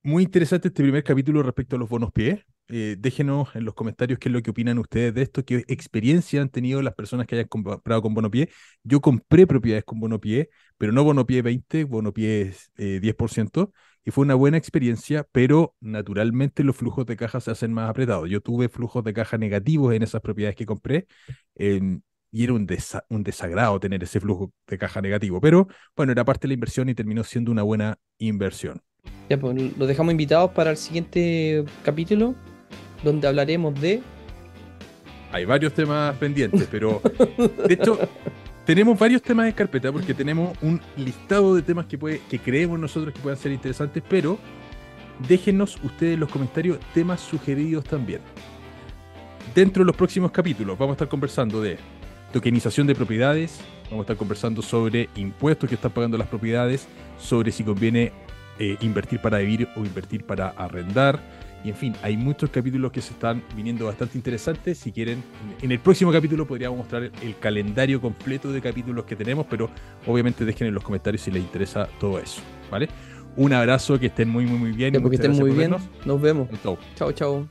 Muy 0.03 0.24
interesante 0.24 0.66
este 0.68 0.83
primer 0.83 1.05
capítulo 1.05 1.41
respecto 1.43 1.76
a 1.76 1.79
los 1.79 1.89
bonos 1.89 2.11
pie. 2.12 2.45
Eh, 2.69 2.97
déjenos 2.99 3.55
en 3.55 3.64
los 3.64 3.75
comentarios 3.75 4.19
qué 4.19 4.29
es 4.29 4.33
lo 4.33 4.43
que 4.43 4.51
opinan 4.51 4.79
ustedes 4.79 5.14
de 5.14 5.23
esto, 5.23 5.45
qué 5.45 5.64
experiencia 5.69 6.43
han 6.43 6.51
tenido 6.51 6.83
las 6.83 6.95
personas 6.95 7.27
que 7.27 7.35
hayan 7.37 7.49
comprado 7.49 8.03
con 8.03 8.14
Bonopié. 8.14 8.51
Yo 8.85 9.01
compré 9.01 9.47
propiedades 9.47 9.85
con 9.85 10.01
Bonopié, 10.01 10.51
pero 10.77 10.93
no 10.93 11.05
Bonopié 11.05 11.43
20, 11.43 11.85
Bonopié 11.85 12.53
eh, 12.77 13.01
10%, 13.01 13.73
y 14.05 14.11
fue 14.11 14.25
una 14.25 14.35
buena 14.35 14.57
experiencia, 14.59 15.27
pero 15.33 15.75
naturalmente 15.81 16.64
los 16.64 16.77
flujos 16.77 17.07
de 17.07 17.16
caja 17.16 17.41
se 17.41 17.51
hacen 17.51 17.73
más 17.73 17.91
apretados. 17.91 18.29
Yo 18.29 18.41
tuve 18.41 18.69
flujos 18.69 19.05
de 19.05 19.12
caja 19.14 19.39
negativos 19.39 19.95
en 19.95 20.03
esas 20.03 20.21
propiedades 20.21 20.57
que 20.57 20.66
compré. 20.66 21.07
y 22.31 22.45
era 22.45 22.53
un, 22.53 22.66
un 23.09 23.23
desagrado 23.23 23.81
tener 23.81 24.03
ese 24.03 24.21
flujo 24.21 24.53
de 24.66 24.79
caja 24.79 25.01
negativo, 25.01 25.41
pero 25.41 25.69
bueno, 25.97 26.12
era 26.12 26.25
parte 26.25 26.43
de 26.43 26.49
la 26.49 26.55
inversión 26.55 26.89
y 26.89 26.95
terminó 26.95 27.25
siendo 27.25 27.51
una 27.51 27.62
buena 27.62 27.99
inversión. 28.19 28.83
Ya, 29.29 29.39
pues 29.39 29.77
los 29.77 29.89
dejamos 29.89 30.12
invitados 30.12 30.51
para 30.53 30.71
el 30.71 30.77
siguiente 30.77 31.64
capítulo, 31.83 32.35
donde 33.03 33.28
hablaremos 33.28 33.78
de. 33.80 34.03
Hay 35.32 35.44
varios 35.44 35.74
temas 35.74 36.16
pendientes, 36.16 36.66
pero 36.70 37.03
de 37.66 37.74
hecho, 37.74 37.99
tenemos 38.64 38.99
varios 38.99 39.22
temas 39.22 39.46
en 39.46 39.53
carpeta 39.53 39.92
porque 39.92 40.14
tenemos 40.14 40.57
un 40.62 40.80
listado 40.96 41.55
de 41.55 41.62
temas 41.62 41.86
que, 41.86 41.99
puede, 41.99 42.20
que 42.30 42.38
creemos 42.38 42.78
nosotros 42.78 43.14
que 43.14 43.20
puedan 43.20 43.38
ser 43.38 43.53
interesantes, 43.53 44.03
pero 44.09 44.38
déjenos 45.26 45.78
ustedes 45.82 46.14
en 46.14 46.20
los 46.20 46.30
comentarios 46.30 46.78
temas 46.94 47.20
sugeridos 47.20 47.84
también. 47.84 48.20
Dentro 49.55 49.82
de 49.82 49.86
los 49.86 49.96
próximos 49.96 50.30
capítulos 50.30 50.78
vamos 50.78 50.92
a 50.92 50.96
estar 50.96 51.09
conversando 51.09 51.61
de 51.61 51.78
tokenización 52.32 52.86
de 52.86 52.94
propiedades, 52.94 53.61
vamos 53.84 54.01
a 54.01 54.05
estar 54.05 54.16
conversando 54.16 54.62
sobre 54.62 55.09
impuestos 55.16 55.68
que 55.68 55.74
están 55.74 55.90
pagando 55.90 56.18
las 56.18 56.28
propiedades, 56.28 56.86
sobre 57.18 57.53
si 57.53 57.64
conviene 57.64 58.12
eh, 58.59 58.76
invertir 58.80 59.20
para 59.20 59.38
vivir 59.38 59.68
o 59.76 59.80
invertir 59.80 60.24
para 60.24 60.49
arrendar. 60.51 61.20
Y 61.65 61.71
en 61.71 61.75
fin, 61.75 61.95
hay 62.03 62.17
muchos 62.17 62.51
capítulos 62.51 62.93
que 62.93 63.01
se 63.01 63.13
están 63.13 63.43
viniendo 63.57 63.87
bastante 63.87 64.17
interesantes. 64.17 64.79
Si 64.79 64.93
quieren, 64.93 65.23
en 65.61 65.73
el 65.73 65.81
próximo 65.81 66.13
capítulo 66.13 66.47
podríamos 66.47 66.79
mostrar 66.79 67.05
el, 67.05 67.39
calendario 67.41 68.01
completo 68.01 68.53
de 68.53 68.61
capítulos 68.61 69.05
que 69.05 69.17
tenemos, 69.17 69.47
pero 69.49 69.71
obviamente 70.07 70.45
dejen 70.45 70.69
en 70.69 70.75
los 70.75 70.85
comentarios 70.85 71.23
si 71.23 71.31
les 71.31 71.43
interesa 71.43 71.89
todo 71.99 72.19
eso. 72.19 72.41
¿Vale? 72.71 72.89
Un 73.37 73.53
abrazo, 73.53 73.99
que 73.99 74.07
estén 74.07 74.29
muy, 74.29 74.47
muy, 74.47 74.59
muy 74.59 74.73
bien. 74.73 74.93
Que 74.93 75.15
estén 75.15 75.33
muy 75.33 75.53
bien. 75.53 75.75
Nos 76.05 76.21
vemos. 76.21 76.49
Chao, 76.97 77.13
chao. 77.13 77.49